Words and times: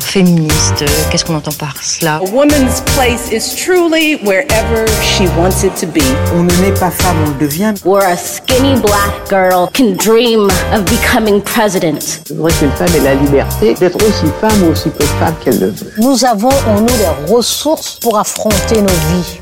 féministe. 0.00 0.84
Qu'est-ce 1.10 1.24
qu'on 1.24 1.36
entend 1.36 1.52
par 1.52 1.74
cela 1.82 2.16
A 2.16 2.30
woman's 2.30 2.80
place 2.94 3.30
is 3.32 3.54
truly 3.54 4.16
wherever 4.24 4.86
she 5.02 5.22
wants 5.36 5.64
it 5.64 5.74
to 5.76 5.86
be. 5.86 6.02
On 6.34 6.42
ne 6.42 6.52
naît 6.62 6.78
pas 6.78 6.90
femme, 6.90 7.16
on 7.26 7.30
le 7.30 7.38
devient. 7.46 7.74
Where 7.84 8.06
a 8.06 8.16
skinny 8.16 8.80
black 8.80 9.28
girl 9.28 9.68
can 9.72 9.92
dream 9.96 10.48
of 10.72 10.84
becoming 10.84 11.40
president. 11.42 12.20
C'est 12.26 12.36
vrai 12.36 12.52
qu'une 12.58 12.70
femme 12.72 12.94
ait 12.96 13.04
la 13.04 13.14
liberté 13.14 13.74
d'être 13.74 13.96
aussi 13.96 14.26
femme 14.40 14.62
ou 14.64 14.72
aussi 14.72 14.90
peu 14.90 15.04
de 15.04 15.10
femme 15.18 15.34
qu'elle 15.42 15.58
le 15.58 15.70
veut. 15.70 15.92
Nous 15.98 16.24
avons 16.24 16.50
en 16.66 16.80
nous 16.80 16.86
les 16.86 17.32
ressources 17.32 17.98
pour 18.00 18.18
affronter 18.18 18.80
nos 18.80 18.88
vies. 18.88 19.40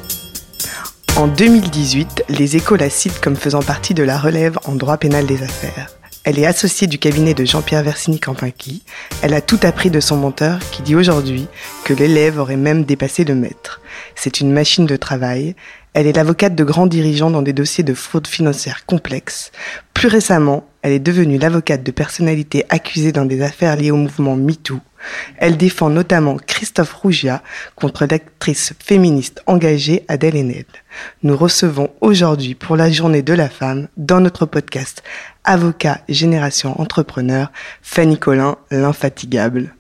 En 1.17 1.27
2018, 1.29 2.25
les 2.29 2.57
échos 2.57 2.77
la 2.77 2.91
citent 2.91 3.21
comme 3.21 3.37
faisant 3.37 3.63
partie 3.63 3.95
de 3.95 4.03
la 4.03 4.19
relève 4.19 4.59
en 4.67 4.73
droit 4.73 4.99
pénal 4.99 5.25
des 5.25 5.43
affaires. 5.43 5.89
Elle 6.27 6.41
est 6.41 6.47
associée 6.47 6.89
du 6.89 6.99
cabinet 6.99 7.35
de 7.35 7.45
Jean-Pierre 7.45 7.85
Versini-Campinqui. 7.85 8.83
Elle 9.23 9.33
a 9.33 9.41
tout 9.41 9.61
appris 9.63 9.91
de 9.91 10.01
son 10.01 10.17
menteur 10.17 10.59
qui 10.73 10.83
dit 10.83 10.97
aujourd'hui 10.97 11.47
que 11.85 11.95
l'élève 11.95 12.41
aurait 12.41 12.57
même 12.57 12.83
dépassé 12.83 13.23
le 13.23 13.37
maître. 13.37 13.81
C'est 14.17 14.41
une 14.41 14.51
machine 14.51 14.87
de 14.87 14.97
travail. 14.97 15.55
Elle 15.93 16.07
est 16.07 16.17
l'avocate 16.17 16.55
de 16.55 16.65
grands 16.65 16.87
dirigeants 16.87 17.31
dans 17.31 17.43
des 17.43 17.53
dossiers 17.53 17.85
de 17.85 17.95
fraude 17.95 18.27
financière 18.27 18.85
complexes. 18.87 19.53
Plus 19.95 20.09
récemment, 20.09 20.67
elle 20.83 20.93
est 20.93 20.99
devenue 20.99 21.39
l'avocate 21.39 21.83
de 21.83 21.91
personnalités 21.91 22.65
accusées 22.69 23.13
dans 23.13 23.25
des 23.25 23.43
affaires 23.43 23.77
liées 23.77 23.91
au 23.91 23.97
mouvement 23.97 24.35
MeToo. 24.35 24.81
Elle 25.37 25.57
défend 25.57 25.91
notamment 25.91 26.37
Christophe 26.47 26.93
Rougia 26.95 27.43
contre 27.77 28.07
l'actrice 28.07 28.73
féministe 28.79 29.43
engagée 29.47 30.05
Adèle 30.09 30.37
Haenel. 30.37 30.65
Nous 31.23 31.37
recevons 31.37 31.91
aujourd'hui 32.01 32.55
pour 32.55 32.77
la 32.77 32.91
journée 32.91 33.23
de 33.23 33.35
la 33.35 33.49
femme, 33.49 33.89
dans 33.97 34.21
notre 34.21 34.47
podcast 34.47 35.03
Avocat 35.45 36.01
Génération 36.09 36.81
Entrepreneur, 36.81 37.53
Fanny 37.83 38.19
Collin, 38.19 38.57
l'infatigable. 38.71 39.75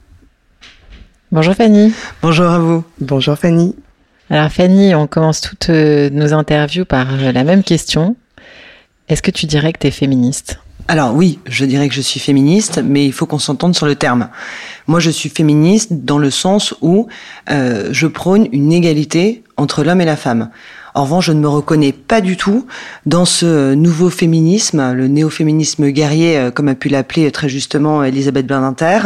Bonjour 1.33 1.55
Fanny. 1.55 1.93
Bonjour 2.23 2.47
à 2.47 2.59
vous. 2.59 2.85
Bonjour 3.01 3.37
Fanny. 3.37 3.75
Alors 4.29 4.51
Fanny, 4.51 4.95
on 4.95 5.07
commence 5.07 5.41
toutes 5.41 5.71
euh, 5.71 6.11
nos 6.11 6.33
interviews 6.33 6.85
par 6.85 7.07
euh, 7.15 7.31
la 7.31 7.45
même 7.45 7.63
question. 7.63 8.17
Est-ce 9.09 9.23
que 9.23 9.31
tu 9.31 9.47
dirais 9.47 9.73
que 9.73 9.79
tu 9.79 9.87
es 9.87 9.93
féministe? 9.93 10.59
Alors 10.89 11.15
oui, 11.15 11.41
je 11.47 11.65
dirais 11.65 11.89
que 11.89 11.95
je 11.95 12.01
suis 12.01 12.21
féministe, 12.21 12.81
mais 12.85 13.05
il 13.07 13.13
faut 13.13 13.27
qu'on 13.27 13.39
s'entende 13.39 13.75
sur 13.75 13.87
le 13.87 13.97
terme. 13.97 14.29
Moi, 14.87 15.01
je 15.01 15.11
suis 15.11 15.29
féministe 15.29 16.05
dans 16.05 16.19
le 16.19 16.31
sens 16.31 16.75
où 16.81 17.09
euh, 17.51 17.89
je 17.91 18.07
prône 18.07 18.49
une 18.53 18.73
égalité 18.73 19.43
entre 19.57 19.83
l'homme 19.83 20.01
et 20.01 20.05
la 20.05 20.17
femme. 20.17 20.51
En 20.95 21.03
revanche, 21.03 21.27
je 21.27 21.33
ne 21.33 21.41
me 21.41 21.49
reconnais 21.49 21.93
pas 21.93 22.21
du 22.21 22.37
tout 22.37 22.67
dans 23.05 23.25
ce 23.25 23.75
nouveau 23.75 24.11
féminisme, 24.11 24.93
le 24.93 25.09
néo-féminisme 25.09 25.91
guerrier, 25.91 26.39
euh, 26.39 26.51
comme 26.51 26.69
a 26.69 26.75
pu 26.75 26.89
l'appeler 26.89 27.31
très 27.33 27.49
justement 27.49 28.05
Elisabeth 28.05 28.47
Berninter, 28.47 29.01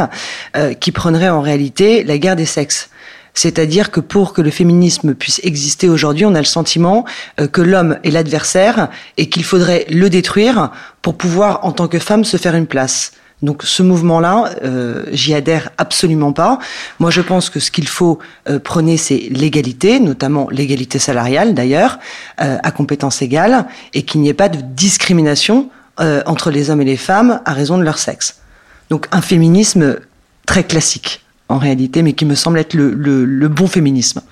euh, 0.57 0.75
qui 0.75 0.93
prendrait 0.93 1.31
en 1.31 1.41
réalité 1.41 2.05
la 2.05 2.19
guerre 2.19 2.37
des 2.37 2.47
sexes. 2.47 2.91
C'est-à-dire 3.35 3.91
que 3.91 4.01
pour 4.01 4.33
que 4.33 4.43
le 4.43 4.51
féminisme 4.51 5.15
puisse 5.15 5.41
exister 5.45 5.89
aujourd'hui, 5.89 6.25
on 6.25 6.35
a 6.35 6.39
le 6.39 6.45
sentiment 6.45 7.05
euh, 7.41 7.47
que 7.47 7.61
l'homme 7.61 7.99
est 8.05 8.11
l'adversaire 8.11 8.89
et 9.17 9.29
qu'il 9.29 9.45
faudrait 9.45 9.87
le 9.89 10.11
détruire 10.11 10.71
pour 11.03 11.17
pouvoir, 11.17 11.65
en 11.65 11.73
tant 11.73 11.89
que 11.89 11.99
femme, 11.99 12.25
se 12.25 12.37
faire 12.37 12.55
une 12.55 12.67
place. 12.67 13.13
Donc 13.43 13.63
ce 13.63 13.83
mouvement-là, 13.83 14.51
euh, 14.65 15.07
j'y 15.13 15.33
adhère 15.33 15.71
absolument 15.79 16.33
pas. 16.33 16.59
Moi, 16.99 17.11
je 17.11 17.23
pense 17.23 17.49
que 17.49 17.59
ce 17.59 17.71
qu'il 17.71 17.89
faut 17.89 18.19
euh, 18.49 18.59
prôner, 18.59 18.99
c'est 18.99 19.29
l'égalité, 19.31 19.99
notamment 19.99 20.49
l'égalité 20.51 20.99
salariale 20.99 21.55
d'ailleurs, 21.55 21.99
à 22.37 22.71
compétences 22.71 23.23
égales, 23.23 23.67
et 23.95 24.03
qu'il 24.03 24.21
n'y 24.21 24.29
ait 24.29 24.35
pas 24.35 24.49
de 24.49 24.61
discrimination 24.61 25.71
entre 25.99 26.51
les 26.51 26.71
hommes 26.71 26.81
et 26.81 26.87
les 26.87 26.97
femmes 26.97 27.43
à 27.45 27.53
raison 27.53 27.77
de 27.77 27.83
leur 27.83 27.99
sexe. 27.99 28.41
Donc 28.89 29.07
un 29.13 29.21
féminisme 29.21 29.99
très 30.47 30.65
classique 30.65 31.23
en 31.51 31.59
réalité, 31.59 32.03
mais 32.03 32.13
qui 32.13 32.25
me 32.25 32.35
semble 32.35 32.59
être 32.59 32.75
le, 32.75 32.93
le, 32.93 33.25
le 33.25 33.49
bon 33.49 33.67
féminisme. 33.67 34.23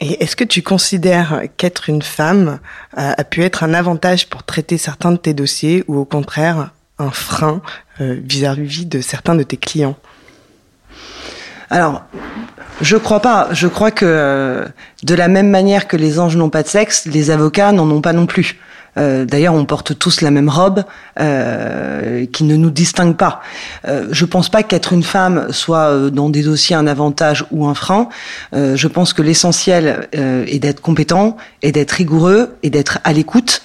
Et 0.00 0.22
est-ce 0.22 0.36
que 0.36 0.44
tu 0.44 0.62
considères 0.62 1.42
qu'être 1.56 1.88
une 1.88 2.02
femme 2.02 2.58
a, 2.96 3.20
a 3.20 3.24
pu 3.24 3.42
être 3.42 3.64
un 3.64 3.74
avantage 3.74 4.28
pour 4.28 4.44
traiter 4.44 4.78
certains 4.78 5.12
de 5.12 5.16
tes 5.16 5.34
dossiers 5.34 5.84
ou 5.88 5.96
au 5.96 6.04
contraire 6.04 6.70
un 6.98 7.10
frein 7.10 7.62
euh, 8.00 8.16
vis-à-vis 8.22 8.86
de 8.86 9.00
certains 9.00 9.34
de 9.34 9.42
tes 9.42 9.56
clients? 9.56 9.96
Alors, 11.70 12.02
je 12.80 12.96
crois 12.96 13.20
pas. 13.20 13.48
Je 13.52 13.68
crois 13.68 13.90
que 13.90 14.06
euh, 14.06 14.66
de 15.02 15.14
la 15.14 15.28
même 15.28 15.50
manière 15.50 15.86
que 15.86 15.96
les 15.96 16.18
anges 16.18 16.36
n'ont 16.36 16.50
pas 16.50 16.62
de 16.62 16.68
sexe, 16.68 17.06
les 17.06 17.30
avocats 17.30 17.72
n'en 17.72 17.90
ont 17.90 18.00
pas 18.00 18.12
non 18.12 18.26
plus. 18.26 18.58
Euh, 18.96 19.24
D'ailleurs, 19.24 19.54
on 19.54 19.64
porte 19.64 19.98
tous 19.98 20.20
la 20.20 20.30
même 20.30 20.48
robe 20.48 20.84
euh, 21.18 22.26
qui 22.32 22.44
ne 22.44 22.56
nous 22.56 22.70
distingue 22.70 23.16
pas. 23.16 23.40
Euh, 23.86 24.08
je 24.10 24.24
pense 24.24 24.48
pas 24.48 24.62
qu'être 24.62 24.92
une 24.92 25.02
femme 25.02 25.52
soit 25.52 25.90
euh, 25.90 26.10
dans 26.10 26.28
des 26.28 26.42
dossiers 26.42 26.76
un 26.76 26.86
avantage 26.86 27.44
ou 27.50 27.66
un 27.66 27.74
frein. 27.74 28.08
Euh, 28.54 28.76
je 28.76 28.88
pense 28.88 29.12
que 29.12 29.22
l'essentiel 29.22 30.08
est 30.12 30.58
d'être 30.58 30.80
compétent, 30.80 31.36
et 31.62 31.72
d'être 31.72 31.92
rigoureux, 31.92 32.56
et 32.62 32.70
d'être 32.70 32.98
à 33.04 33.12
l'écoute. 33.12 33.62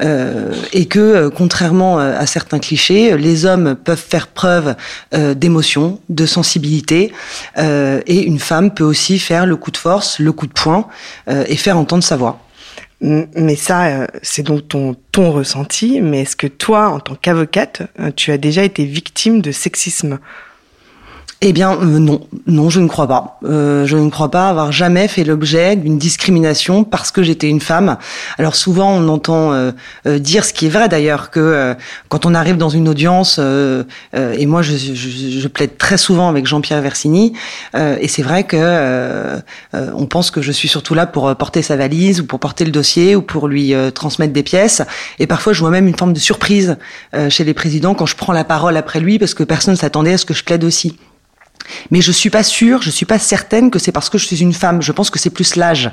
Euh, 0.00 0.54
et 0.72 0.86
que, 0.86 1.28
contrairement 1.28 1.98
à 1.98 2.24
certains 2.26 2.58
clichés, 2.58 3.16
les 3.18 3.44
hommes 3.44 3.74
peuvent 3.74 4.02
faire 4.08 4.28
preuve 4.28 4.74
euh, 5.14 5.34
d'émotion, 5.34 6.00
de 6.08 6.24
sensibilité, 6.26 7.12
et 7.58 8.22
une 8.22 8.38
femme 8.38 8.72
peut 8.72 8.84
aussi 8.84 9.18
faire 9.18 9.46
le 9.46 9.56
coup 9.56 9.70
de 9.70 9.76
force, 9.76 10.18
le 10.18 10.32
coup 10.32 10.46
de 10.46 10.52
poing, 10.52 10.86
et 11.28 11.56
faire 11.56 11.76
entendre 11.76 12.02
sa 12.02 12.16
voix. 12.16 12.40
Mais 13.02 13.56
ça, 13.56 14.06
c'est 14.22 14.42
donc 14.42 14.68
ton, 14.68 14.94
ton 15.12 15.32
ressenti. 15.32 16.00
Mais 16.00 16.20
est-ce 16.20 16.36
que 16.36 16.46
toi, 16.46 16.88
en 16.88 17.00
tant 17.00 17.14
qu'avocate, 17.14 17.82
tu 18.16 18.30
as 18.30 18.38
déjà 18.38 18.62
été 18.62 18.84
victime 18.84 19.40
de 19.40 19.52
sexisme? 19.52 20.18
Eh 21.42 21.54
bien, 21.54 21.72
euh, 21.72 21.98
non, 21.98 22.20
non, 22.46 22.68
je 22.68 22.80
ne 22.80 22.86
crois 22.86 23.08
pas. 23.08 23.38
Euh, 23.44 23.86
je 23.86 23.96
ne 23.96 24.10
crois 24.10 24.30
pas 24.30 24.50
avoir 24.50 24.72
jamais 24.72 25.08
fait 25.08 25.24
l'objet 25.24 25.74
d'une 25.74 25.96
discrimination 25.96 26.84
parce 26.84 27.10
que 27.10 27.22
j'étais 27.22 27.48
une 27.48 27.62
femme. 27.62 27.96
Alors 28.36 28.54
souvent, 28.54 28.90
on 28.92 29.08
entend 29.08 29.54
euh, 29.54 29.72
euh 30.06 30.18
dire 30.18 30.44
ce 30.44 30.52
qui 30.52 30.66
est 30.66 30.68
vrai 30.68 30.90
d'ailleurs 30.90 31.30
que 31.30 31.40
euh, 31.40 31.74
quand 32.10 32.26
on 32.26 32.34
arrive 32.34 32.58
dans 32.58 32.68
une 32.68 32.90
audience, 32.90 33.38
et 33.38 34.46
moi, 34.46 34.60
je, 34.60 34.76
je, 34.76 35.40
je, 35.40 35.48
plaide 35.48 35.78
très 35.78 35.96
souvent 35.96 36.28
avec 36.28 36.46
Jean-Pierre 36.46 36.82
Versini, 36.82 37.32
et 37.74 38.08
c'est 38.08 38.22
vrai 38.22 38.44
que 38.44 39.40
on 39.72 40.06
pense 40.06 40.30
que 40.30 40.42
je 40.42 40.52
suis 40.52 40.68
surtout 40.68 40.94
là 40.94 41.06
pour 41.06 41.34
porter 41.36 41.62
sa 41.62 41.76
valise 41.76 42.20
ou 42.20 42.26
pour 42.26 42.38
porter 42.38 42.64
le 42.64 42.70
dossier 42.70 43.16
ou 43.16 43.22
pour 43.22 43.48
lui 43.48 43.74
transmettre 43.94 44.32
des 44.32 44.42
pièces. 44.42 44.82
Et 45.18 45.26
parfois, 45.26 45.52
je 45.52 45.60
vois 45.60 45.70
même 45.70 45.88
une 45.88 45.96
forme 45.96 46.12
de 46.12 46.18
surprise 46.18 46.76
chez 47.28 47.44
les 47.44 47.54
présidents 47.54 47.94
quand 47.94 48.06
je 48.06 48.16
prends 48.16 48.32
la 48.32 48.44
parole 48.44 48.76
après 48.76 49.00
lui 49.00 49.18
parce 49.18 49.34
que 49.34 49.44
personne 49.44 49.76
s'attendait 49.76 50.12
à 50.12 50.18
ce 50.18 50.24
que 50.24 50.34
je 50.34 50.44
plaide 50.44 50.64
aussi. 50.64 50.96
Mais 51.90 52.00
je 52.00 52.12
suis 52.12 52.30
pas 52.30 52.42
sûre, 52.42 52.82
je 52.82 52.90
suis 52.90 53.06
pas 53.06 53.18
certaine 53.18 53.70
que 53.70 53.78
c'est 53.78 53.92
parce 53.92 54.08
que 54.10 54.18
je 54.18 54.26
suis 54.26 54.40
une 54.40 54.52
femme. 54.52 54.82
Je 54.82 54.92
pense 54.92 55.10
que 55.10 55.18
c'est 55.18 55.30
plus 55.30 55.56
l'âge. 55.56 55.90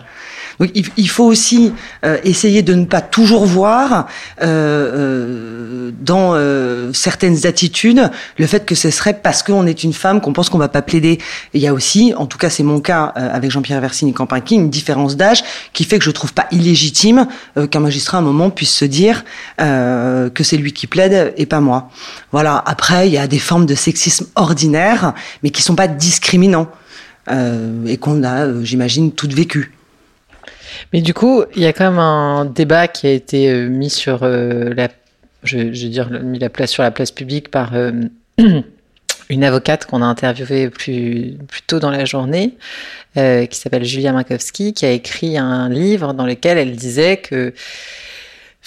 Donc 0.60 0.72
il, 0.74 1.10
faut 1.10 1.26
aussi 1.26 1.72
euh, 2.04 2.18
essayer 2.24 2.64
de 2.64 2.74
ne 2.74 2.86
pas 2.86 3.02
toujours 3.02 3.46
voir 3.46 4.08
euh, 4.42 4.48
euh, 4.48 5.92
dans 6.02 6.34
euh, 6.34 6.92
certaines 6.94 7.46
attitudes 7.46 8.10
le 8.38 8.48
fait 8.48 8.66
que 8.66 8.76
ce 8.76 8.90
serait 8.90 9.14
parce 9.14 9.44
qu'on 9.44 9.66
est 9.68 9.84
une 9.84 9.94
femme 9.94 10.22
qu'on 10.22 10.34
pense 10.34 10.50
qu'on 10.50 10.58
va 10.58 10.68
pas 10.68 10.82
plaider. 10.82 11.20
Et 11.54 11.56
il 11.56 11.62
y 11.62 11.68
a 11.68 11.74
aussi, 11.74 12.14
en 12.18 12.26
tout 12.26 12.38
cas 12.38 12.50
c'est 12.50 12.64
mon 12.64 12.80
cas 12.80 13.14
euh, 13.18 13.30
avec 13.32 13.52
Jean-Pierre 13.52 13.82
Versini 13.82 14.14
Campinqui, 14.14 14.56
une 14.56 14.70
différence 14.70 15.16
d'âge 15.16 15.44
qui 15.74 15.84
fait 15.84 16.00
que 16.00 16.06
je 16.06 16.12
trouve 16.12 16.34
pas 16.34 16.48
illégitime 16.52 17.28
euh, 17.58 17.68
qu'un 17.68 17.80
magistrat 17.80 18.18
à 18.18 18.22
un 18.22 18.24
moment 18.24 18.50
puisse 18.50 18.74
se 18.74 18.86
dire 18.86 19.24
que 19.58 20.44
c'est 20.44 20.58
lui 20.58 20.74
qui 20.74 20.88
plaide 20.88 21.34
et 21.38 21.46
pas 21.46 21.60
moi. 21.60 21.90
Voilà. 22.32 22.64
Après 22.66 23.08
il 23.08 23.14
y 23.14 23.18
a 23.18 23.28
des 23.28 23.40
formes 23.40 23.66
de 23.66 23.76
sexisme 23.76 24.26
ordinaire, 24.36 25.14
mais 25.44 25.50
qui 25.50 25.62
sont 25.62 25.67
pas 25.76 25.88
discriminants. 25.88 26.70
et 27.30 27.98
qu'on 27.98 28.24
a, 28.24 28.64
j'imagine, 28.64 29.12
toutes 29.12 29.34
vécues. 29.34 29.74
Mais 30.94 31.02
du 31.02 31.14
coup, 31.14 31.44
il 31.56 31.62
y 31.62 31.66
a 31.66 31.74
quand 31.74 31.90
même 31.90 32.00
un 32.00 32.46
débat 32.46 32.88
qui 32.88 33.08
a 33.08 33.12
été 33.12 33.50
euh, 33.50 33.68
mis 33.68 33.90
sur 33.90 34.24
euh, 34.24 34.74
la, 34.76 34.90
je, 35.44 35.58
dire, 35.60 36.10
mis 36.10 36.40
la 36.40 36.50
place 36.50 36.72
sur 36.72 36.84
la 36.84 36.92
place 36.92 37.12
publique 37.12 37.50
par 37.50 37.76
euh, 37.76 37.92
une 39.30 39.44
avocate 39.44 39.86
qu'on 39.86 40.02
a 40.02 40.06
interviewée 40.06 40.70
plus, 40.70 41.38
plus 41.48 41.62
tôt 41.64 41.80
dans 41.80 41.92
la 41.92 42.06
journée, 42.06 42.58
euh, 43.18 43.46
qui 43.46 43.60
s'appelle 43.60 43.84
Julia 43.84 44.14
Makowski, 44.14 44.74
qui 44.74 44.86
a 44.86 44.92
écrit 44.92 45.38
un 45.38 45.70
livre 45.70 46.14
dans 46.14 46.26
lequel 46.26 46.58
elle 46.58 46.76
disait 46.76 47.18
que 47.18 47.54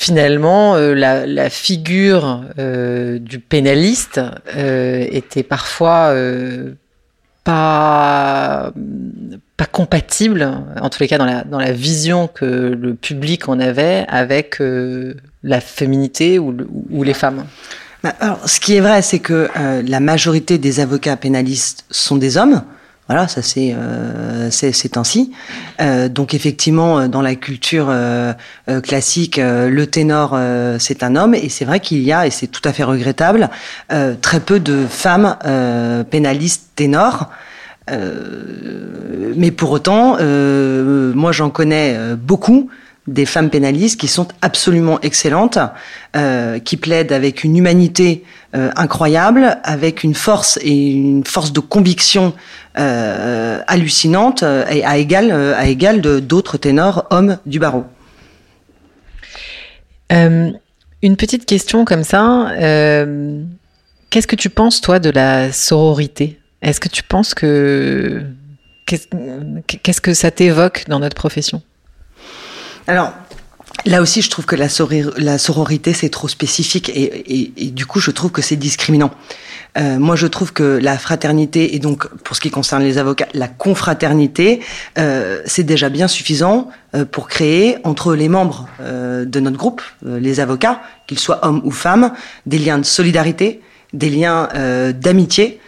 finalement, 0.00 0.76
euh, 0.76 0.94
la, 0.94 1.50
figure 1.50 2.44
euh, 2.58 3.18
du 3.18 3.38
pénaliste 3.38 4.18
euh, 4.56 5.06
était 5.10 5.42
parfois 5.42 6.14
pas 7.44 8.72
pas 9.56 9.66
compatible, 9.66 10.48
en 10.80 10.88
tous 10.88 11.00
les 11.00 11.08
cas 11.08 11.18
dans 11.18 11.26
la, 11.26 11.44
dans 11.44 11.58
la 11.58 11.72
vision 11.72 12.28
que 12.28 12.46
le 12.46 12.94
public 12.94 13.48
en 13.48 13.60
avait 13.60 14.06
avec 14.08 14.60
euh, 14.60 15.14
la 15.42 15.60
féminité 15.60 16.38
ou, 16.38 16.56
ou 16.90 17.02
les 17.02 17.12
femmes. 17.12 17.44
Bah, 18.02 18.14
alors, 18.20 18.48
ce 18.48 18.58
qui 18.58 18.74
est 18.74 18.80
vrai, 18.80 19.02
c'est 19.02 19.18
que 19.18 19.50
euh, 19.58 19.82
la 19.86 20.00
majorité 20.00 20.56
des 20.56 20.80
avocats 20.80 21.16
pénalistes 21.16 21.84
sont 21.90 22.16
des 22.16 22.38
hommes. 22.38 22.62
Voilà, 23.10 23.26
ça 23.26 23.42
c'est 23.42 23.74
euh, 23.76 24.50
c'est 24.52 24.96
ainsi. 24.96 25.32
Euh, 25.80 26.08
donc 26.08 26.32
effectivement, 26.32 27.08
dans 27.08 27.22
la 27.22 27.34
culture 27.34 27.88
euh, 27.90 28.32
classique, 28.84 29.40
le 29.42 29.84
ténor 29.88 30.38
c'est 30.78 31.02
un 31.02 31.16
homme, 31.16 31.34
et 31.34 31.48
c'est 31.48 31.64
vrai 31.64 31.80
qu'il 31.80 32.02
y 32.02 32.12
a, 32.12 32.28
et 32.28 32.30
c'est 32.30 32.46
tout 32.46 32.62
à 32.64 32.72
fait 32.72 32.84
regrettable, 32.84 33.50
très 34.22 34.38
peu 34.38 34.60
de 34.60 34.86
femmes 34.88 35.36
pénalistes 36.08 36.68
ténors. 36.76 37.30
mais 37.90 39.50
pour 39.50 39.72
autant, 39.72 40.16
moi 40.20 41.32
j'en 41.32 41.50
connais 41.50 41.98
beaucoup 42.14 42.70
des 43.08 43.26
femmes 43.26 43.50
pénalistes 43.50 43.98
qui 43.98 44.06
sont 44.06 44.28
absolument 44.40 45.00
excellentes, 45.00 45.58
qui 46.64 46.76
plaident 46.76 47.12
avec 47.12 47.42
une 47.42 47.56
humanité 47.56 48.22
incroyable, 48.52 49.58
avec 49.64 50.04
une 50.04 50.14
force 50.14 50.60
et 50.62 50.92
une 50.92 51.24
force 51.24 51.52
de 51.52 51.60
conviction 51.60 52.34
hallucinante 52.74 54.42
et 54.42 54.84
à 54.84 54.96
égal 54.96 55.30
à 55.32 55.66
égal 55.66 56.00
de 56.00 56.20
d'autres 56.20 56.56
ténors 56.56 57.06
hommes 57.10 57.38
du 57.46 57.58
barreau. 57.58 57.84
Une 61.02 61.16
petite 61.16 61.46
question 61.46 61.84
comme 61.84 62.04
ça. 62.04 62.50
Euh, 62.50 63.42
qu'est-ce 64.10 64.26
que 64.26 64.36
tu 64.36 64.50
penses, 64.50 64.80
toi, 64.80 64.98
de 64.98 65.10
la 65.10 65.52
sororité? 65.52 66.38
Est-ce 66.60 66.80
que 66.80 66.88
tu 66.88 67.02
penses 67.02 67.34
que. 67.34 68.22
Qu'est-ce 68.86 70.00
que 70.00 70.14
ça 70.14 70.30
t'évoque 70.30 70.84
dans 70.88 70.98
notre 70.98 71.14
profession? 71.14 71.62
Alors, 72.86 73.12
Là 73.86 74.02
aussi, 74.02 74.20
je 74.20 74.28
trouve 74.28 74.44
que 74.44 74.56
la, 74.56 74.68
sororité, 75.38 75.94
c'est 75.94 76.10
trop 76.10 76.28
spécifique 76.28 76.90
et, 76.94 77.70
du 77.70 77.86
coup, 77.86 77.98
je 77.98 78.10
trouve 78.10 78.30
que 78.30 78.42
c'est 78.42 78.56
discriminant. 78.56 79.10
Euh, 79.78 79.98
moi, 79.98 80.16
je 80.16 80.26
trouve 80.26 80.52
que 80.52 80.78
la 80.82 80.98
fraternité 80.98 81.74
et 81.74 81.78
donc, 81.78 82.08
pour 82.08 82.36
ce 82.36 82.40
qui 82.40 82.50
concerne 82.50 82.82
les 82.82 82.98
avocats, 82.98 83.28
la 83.34 83.48
confraternité, 83.48 84.60
euh, 84.98 85.40
c'est 85.46 85.62
déjà 85.62 85.88
bien 85.88 86.08
suffisant 86.08 86.68
euh, 86.94 87.04
pour 87.04 87.28
créer 87.28 87.78
entre 87.84 88.14
les 88.14 88.28
membres 88.28 88.68
de 88.80 89.40
notre 89.40 89.56
groupe, 89.56 89.82
les 90.04 90.40
avocats, 90.40 90.80
qu'ils 91.06 91.18
soient 91.18 91.46
hommes 91.46 91.60
ou 91.64 91.70
femmes, 91.70 92.12
des 92.46 92.58
liens 92.58 92.78
de 92.78 92.84
solidarité, 92.84 93.60
des 93.92 94.10
liens 94.10 94.48
d'amitié. 94.92 95.60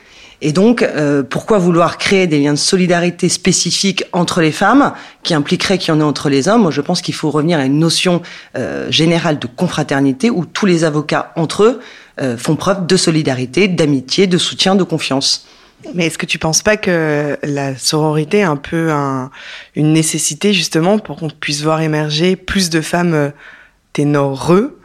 Et 0.45 0.53
donc, 0.53 0.83
euh, 0.83 1.23
pourquoi 1.23 1.59
vouloir 1.59 1.99
créer 1.99 2.27
des 2.27 2.41
liens 2.41 2.53
de 2.53 2.59
solidarité 2.59 3.29
spécifiques 3.29 4.05
entre 4.13 4.41
les 4.41 4.51
femmes 4.51 4.93
qui 5.23 5.35
impliqueraient 5.35 5.79
qu'il 5.79 5.95
y 5.95 5.97
en 5.97 6.01
ait 6.01 6.05
entre 6.05 6.29
les 6.29 6.49
hommes? 6.49 6.63
Moi, 6.63 6.73
je 6.73 6.81
pense 6.81 7.01
qu'il 7.01 7.15
faut 7.15 7.31
revenir 7.31 7.61
à 7.61 7.65
une 7.65 7.79
notion 7.79 8.23
euh, 8.59 8.91
générale 8.91 9.39
de 9.39 9.47
confraternité 9.47 10.31
où 10.31 10.45
tous 10.45 10.67
les 10.67 10.83
avocats 10.83 11.33
entre 11.37 11.63
eux 11.63 11.81
euh, 12.23 12.37
font 12.37 12.57
preuve 12.57 12.87
de 12.87 12.97
solidarité, 12.97 13.69
d'amitié, 13.69 14.27
de 14.27 14.39
soutien, 14.39 14.75
de 14.75 14.85
confiance. 14.85 15.47
Mais 15.95 16.07
est-ce 16.07 16.19
que 16.19 16.27
tu 16.27 16.39
penses 16.39 16.63
pas 16.63 16.77
que 16.77 17.37
la 17.43 17.77
sororité 17.77 18.39
est 18.39 18.43
un 18.45 18.57
peu 18.57 18.93
une 19.75 19.93
nécessité 19.93 20.53
justement 20.53 21.01
pour 21.01 21.17
qu'on 21.17 21.29
puisse 21.29 21.63
voir 21.63 21.81
émerger 21.81 22.37
plus 22.37 22.71
de 22.71 22.81
femmes 22.81 23.33
ténoreux 23.93 24.79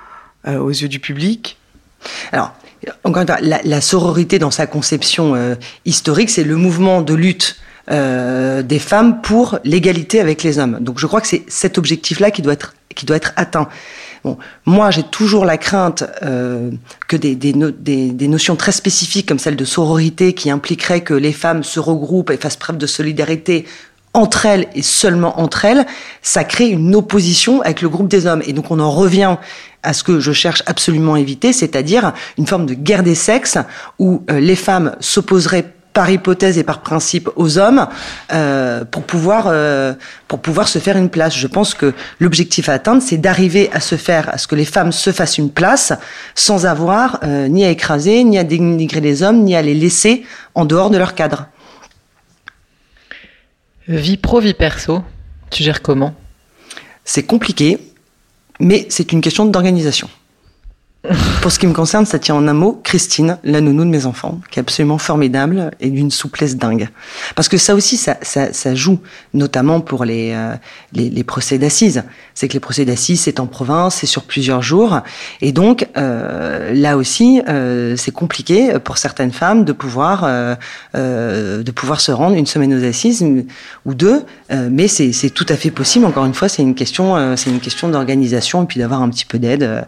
aux 0.47 0.71
yeux 0.71 0.87
du 0.87 0.99
public? 0.99 1.59
Alors, 2.31 2.53
encore 3.03 3.21
une 3.21 3.27
fois, 3.27 3.39
la, 3.41 3.81
sororité 3.81 4.39
dans 4.39 4.51
sa 4.51 4.67
conception 4.67 5.35
euh, 5.35 5.55
historique, 5.85 6.29
c'est 6.29 6.43
le 6.43 6.55
mouvement 6.55 7.01
de 7.01 7.13
lutte 7.13 7.57
euh, 7.89 8.61
des 8.61 8.79
femmes 8.79 9.21
pour 9.21 9.59
l'égalité 9.63 10.19
avec 10.19 10.43
les 10.43 10.59
hommes. 10.59 10.77
Donc 10.81 10.99
je 10.99 11.07
crois 11.07 11.21
que 11.21 11.27
c'est 11.27 11.43
cet 11.47 11.77
objectif-là 11.77 12.31
qui 12.31 12.41
doit 12.41 12.53
être 12.53 12.75
qui 12.95 13.05
doit 13.05 13.17
être 13.17 13.33
atteint. 13.35 13.69
Moi, 14.65 14.91
j'ai 14.91 15.03
toujours 15.03 15.45
la 15.45 15.57
crainte 15.57 16.03
euh, 16.24 16.71
que 17.07 17.15
des, 17.15 17.35
des, 17.35 17.53
des, 17.53 18.27
notions 18.27 18.56
très 18.56 18.71
spécifiques 18.71 19.27
comme 19.27 19.39
celle 19.39 19.56
de 19.56 19.65
sororité, 19.65 20.33
qui 20.33 20.50
impliquerait 20.50 21.01
que 21.01 21.13
les 21.13 21.33
femmes 21.33 21.63
se 21.63 21.79
regroupent 21.79 22.31
et 22.31 22.38
fassent 22.38 22.57
preuve 22.57 22.77
de 22.77 22.88
solidarité 22.88 23.65
entre 24.13 24.47
elles 24.47 24.68
et 24.74 24.81
seulement 24.81 25.39
entre 25.39 25.65
elles, 25.65 25.85
ça 26.21 26.44
crée 26.44 26.69
une 26.69 26.95
opposition 26.95 27.62
avec 27.62 27.81
le 27.81 27.89
groupe 27.89 28.07
des 28.07 28.25
hommes. 28.25 28.41
Et 28.45 28.53
donc 28.53 28.71
on 28.71 28.79
en 28.79 28.89
revient 28.89 29.38
à 29.83 29.94
ce 29.94 30.03
que 30.03 30.19
je 30.19 30.31
cherche 30.31 30.63
absolument 30.65 31.13
à 31.13 31.19
éviter, 31.19 31.53
c'est-à-dire 31.53 32.13
une 32.38 32.47
forme 32.47 32.65
de 32.65 32.73
guerre 32.73 33.03
des 33.03 33.15
sexes 33.15 33.59
où 34.00 34.23
euh, 34.31 34.39
les 34.39 34.56
femmes 34.56 34.95
s'opposeraient 35.00 35.71
par 35.97 36.11
hypothèse 36.11 36.59
et 36.59 36.63
par 36.63 36.81
principe 36.81 37.27
aux 37.35 37.57
hommes 37.57 37.88
euh, 38.31 38.85
pour 38.85 39.01
pouvoir 39.01 39.45
euh, 39.47 39.95
pour 40.27 40.39
pouvoir 40.39 40.67
se 40.67 40.77
faire 40.77 40.95
une 40.95 41.09
place. 41.09 41.35
Je 41.35 41.47
pense 41.47 41.73
que 41.73 41.91
l'objectif 42.19 42.69
à 42.69 42.73
atteindre, 42.73 43.01
c'est 43.01 43.17
d'arriver 43.17 43.71
à 43.73 43.79
se 43.79 43.95
faire 43.95 44.29
à 44.31 44.38
ce 44.38 44.45
que 44.45 44.53
les 44.53 44.65
femmes 44.65 44.91
se 44.91 45.11
fassent 45.11 45.39
une 45.39 45.49
place 45.49 45.94
sans 46.35 46.67
avoir 46.67 47.19
ni 47.25 47.65
à 47.65 47.71
écraser, 47.71 48.23
ni 48.23 48.38
à 48.38 48.44
dénigrer 48.44 49.01
les 49.01 49.23
hommes, 49.23 49.44
ni 49.44 49.55
à 49.55 49.63
les 49.63 49.73
laisser 49.73 50.23
en 50.53 50.65
dehors 50.65 50.91
de 50.91 50.99
leur 50.99 51.15
cadre. 51.15 51.47
Vie 53.88 54.17
pro, 54.17 54.39
vie 54.39 54.53
perso, 54.53 55.01
tu 55.49 55.63
gères 55.63 55.81
comment? 55.81 56.13
C'est 57.05 57.23
compliqué, 57.23 57.79
mais 58.59 58.85
c'est 58.89 59.13
une 59.13 59.21
question 59.21 59.45
d'organisation. 59.45 60.09
Pour 61.41 61.51
ce 61.51 61.59
qui 61.59 61.67
me 61.67 61.73
concerne, 61.73 62.05
ça 62.05 62.19
tient 62.19 62.35
en 62.35 62.47
un 62.47 62.53
mot 62.53 62.79
Christine, 62.83 63.38
la 63.44 63.61
nounou 63.61 63.85
de 63.85 63.89
mes 63.89 64.05
enfants, 64.05 64.39
qui 64.51 64.59
est 64.59 64.61
absolument 64.61 64.97
formidable 64.97 65.71
et 65.79 65.89
d'une 65.89 66.11
souplesse 66.11 66.57
dingue. 66.57 66.89
Parce 67.35 67.47
que 67.47 67.57
ça 67.57 67.75
aussi, 67.75 67.97
ça, 67.97 68.17
ça, 68.21 68.51
ça 68.51 68.75
joue, 68.75 68.99
notamment 69.33 69.79
pour 69.79 70.05
les, 70.05 70.33
euh, 70.33 70.55
les, 70.94 71.09
les, 71.09 71.23
procès 71.23 71.57
d'assises. 71.57 72.03
C'est 72.33 72.47
que 72.47 72.53
les 72.53 72.59
procès 72.59 72.83
d'assises, 72.83 73.21
c'est 73.21 73.39
en 73.39 73.47
province, 73.47 73.95
c'est 73.95 74.07
sur 74.07 74.23
plusieurs 74.23 74.61
jours. 74.61 74.99
Et 75.41 75.51
donc, 75.51 75.88
euh, 75.97 76.73
là 76.73 76.97
aussi, 76.97 77.41
euh, 77.47 77.95
c'est 77.95 78.11
compliqué 78.11 78.73
pour 78.83 78.97
certaines 78.97 79.31
femmes 79.31 79.65
de 79.65 79.73
pouvoir, 79.73 80.23
euh, 80.23 80.55
euh, 80.95 81.63
de 81.63 81.71
pouvoir 81.71 82.01
se 82.01 82.11
rendre 82.11 82.35
une 82.35 82.45
semaine 82.45 82.73
aux 82.73 82.83
assises 82.83 83.25
ou 83.85 83.94
deux. 83.94 84.23
mais 84.49 84.88
c'est 84.88 85.29
tout 85.29 85.45
à 85.49 85.55
fait 85.55 85.71
possible. 85.71 86.05
Encore 86.05 86.25
une 86.25 86.33
fois, 86.33 86.49
c'est 86.49 86.61
une 86.61 86.75
question, 86.75 87.35
c'est 87.35 87.49
une 87.49 87.59
question 87.59 87.89
d'organisation 87.89 88.63
et 88.63 88.65
puis 88.65 88.79
d'avoir 88.79 89.01
un 89.01 89.09
petit 89.09 89.25
peu 89.25 89.39
d'aide 89.39 89.85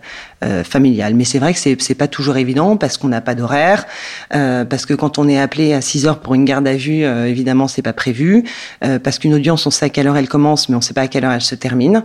familiale. 0.64 0.99
Mais 1.14 1.26
c'est 1.26 1.40
vrai 1.40 1.54
que 1.54 1.60
c'est 1.60 1.96
pas 1.96 2.08
toujours 2.08 2.38
évident 2.38 2.78
parce 2.78 2.98
qu'on 2.98 3.08
n'a 3.08 3.22
pas 3.22 3.36
d'horaire, 3.36 3.86
euh, 4.34 4.66
parce 4.66 4.86
que 4.86 4.94
quand 4.94 5.18
on 5.18 5.28
est 5.28 5.40
appelé 5.40 5.74
à 5.74 5.82
6 5.82 6.08
heures 6.08 6.20
pour 6.20 6.36
une 6.36 6.46
garde 6.46 6.68
à 6.68 6.76
vue, 6.76 7.04
euh, 7.04 7.28
évidemment 7.28 7.68
c'est 7.68 7.82
pas 7.82 7.94
prévu, 7.94 8.44
euh, 8.84 9.00
parce 9.00 9.20
qu'une 9.20 9.34
audience 9.34 9.66
on 9.66 9.72
sait 9.72 9.86
à 9.86 9.90
quelle 9.90 10.08
heure 10.08 10.18
elle 10.18 10.30
commence, 10.30 10.70
mais 10.70 10.76
on 10.76 10.82
sait 10.82 10.94
pas 10.94 11.02
à 11.02 11.08
quelle 11.08 11.26
heure 11.26 11.32
elle 11.32 11.42
se 11.42 11.56
termine. 11.56 12.04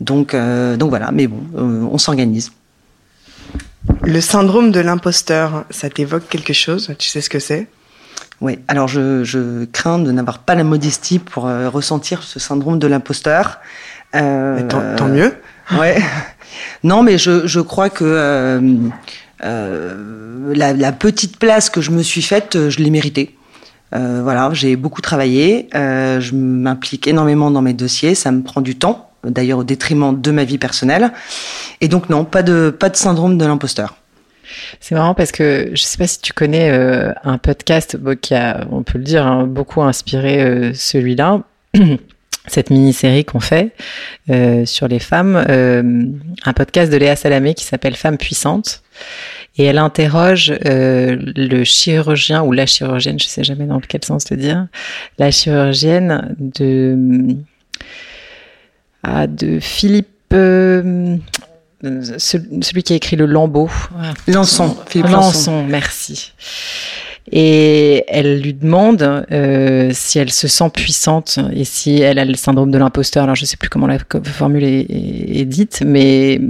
Donc 0.00 0.34
euh, 0.34 0.76
donc 0.76 0.90
voilà, 0.90 1.10
mais 1.12 1.26
bon, 1.26 1.42
on 1.56 1.98
s'organise. 1.98 2.52
Le 4.02 4.20
syndrome 4.20 4.70
de 4.70 4.80
l'imposteur, 4.80 5.64
ça 5.70 5.90
t'évoque 5.90 6.28
quelque 6.28 6.52
chose? 6.52 6.94
Tu 6.98 7.08
sais 7.08 7.20
ce 7.20 7.28
que 7.28 7.38
c'est? 7.38 7.68
Oui, 8.40 8.58
alors 8.66 8.88
je, 8.88 9.24
je 9.24 9.64
crains 9.66 9.98
de 9.98 10.10
n'avoir 10.10 10.40
pas 10.40 10.54
la 10.54 10.64
modestie 10.64 11.18
pour 11.18 11.44
ressentir 11.44 12.22
ce 12.22 12.40
syndrome 12.40 12.78
de 12.78 12.86
l'imposteur. 12.86 13.60
Tant, 14.12 14.96
tant, 14.96 15.08
mieux. 15.08 15.34
Ouais. 15.78 15.98
Non, 16.82 17.02
mais 17.02 17.18
je, 17.18 17.60
crois 17.60 17.90
que 17.90 18.04
euh, 18.04 18.60
euh, 19.44 20.54
la, 20.54 20.92
petite 20.92 21.38
place 21.38 21.70
que 21.70 21.80
je 21.80 21.90
me 21.90 22.02
suis 22.02 22.22
faite, 22.22 22.68
je 22.68 22.78
l'ai 22.78 22.90
méritée. 22.90 23.36
Euh, 23.94 24.20
voilà, 24.22 24.50
j'ai 24.52 24.76
beaucoup 24.76 25.00
travaillé, 25.00 25.68
je 25.72 26.34
m'implique 26.34 27.06
énormément 27.06 27.50
dans 27.50 27.62
mes 27.62 27.74
dossiers, 27.74 28.14
ça 28.14 28.32
me 28.32 28.42
prend 28.42 28.60
du 28.60 28.76
temps, 28.76 29.10
d'ailleurs 29.24 29.60
au 29.60 29.64
détriment 29.64 30.20
de 30.20 30.30
ma 30.30 30.44
vie 30.44 30.58
personnelle. 30.58 31.12
Et 31.80 31.88
donc 31.88 32.08
non, 32.10 32.24
pas 32.24 32.42
de 32.42 32.70
pas 32.70 32.88
de 32.88 32.96
syndrome 32.96 33.38
de 33.38 33.44
l'imposteur. 33.44 33.96
C'est 34.80 34.94
marrant 34.94 35.14
parce 35.14 35.32
que 35.32 35.70
je 35.72 35.82
sais 35.82 35.96
pas 35.96 36.06
si 36.06 36.20
tu 36.20 36.32
connais 36.32 36.70
un 37.24 37.38
podcast 37.38 37.98
qui 38.20 38.34
a, 38.34 38.66
on 38.70 38.82
peut 38.82 38.98
le 38.98 39.04
dire, 39.04 39.26
hein, 39.26 39.46
beaucoup 39.46 39.82
inspiré 39.82 40.72
celui-là. 40.74 41.42
cette 42.46 42.70
mini-série 42.70 43.24
qu'on 43.24 43.40
fait 43.40 43.72
euh, 44.30 44.66
sur 44.66 44.88
les 44.88 44.98
femmes, 44.98 45.44
euh, 45.48 46.04
un 46.44 46.52
podcast 46.52 46.92
de 46.92 46.96
Léa 46.96 47.16
Salamé 47.16 47.54
qui 47.54 47.64
s'appelle 47.64 47.96
Femmes 47.96 48.18
puissantes. 48.18 48.82
Et 49.56 49.64
elle 49.64 49.78
interroge 49.78 50.52
euh, 50.64 51.16
le 51.36 51.62
chirurgien 51.62 52.42
ou 52.42 52.50
la 52.50 52.66
chirurgienne, 52.66 53.20
je 53.20 53.26
sais 53.26 53.44
jamais 53.44 53.66
dans 53.66 53.80
quel 53.80 54.04
sens 54.04 54.24
te 54.24 54.34
dire, 54.34 54.66
la 55.18 55.30
chirurgienne 55.30 56.34
de 56.38 57.36
ah, 59.04 59.26
de 59.28 59.60
Philippe 59.60 60.08
euh, 60.32 61.18
celui 62.18 62.82
qui 62.82 62.94
a 62.94 62.96
écrit 62.96 63.16
le 63.16 63.26
Lambeau. 63.26 63.68
Lançon, 64.26 64.76
Philippe 64.88 65.10
Lançon, 65.10 65.64
merci. 65.64 66.32
Et 67.32 68.04
elle 68.08 68.40
lui 68.40 68.52
demande 68.52 69.26
euh, 69.32 69.90
si 69.92 70.18
elle 70.18 70.30
se 70.30 70.46
sent 70.46 70.70
puissante 70.70 71.38
et 71.54 71.64
si 71.64 72.00
elle 72.00 72.18
a 72.18 72.24
le 72.24 72.34
syndrome 72.34 72.70
de 72.70 72.78
l'imposteur. 72.78 73.24
Alors 73.24 73.34
je 73.34 73.46
sais 73.46 73.56
plus 73.56 73.70
comment 73.70 73.86
la 73.86 73.98
formule 74.24 74.64
est, 74.64 75.44
dite, 75.46 75.82
mais 75.86 76.40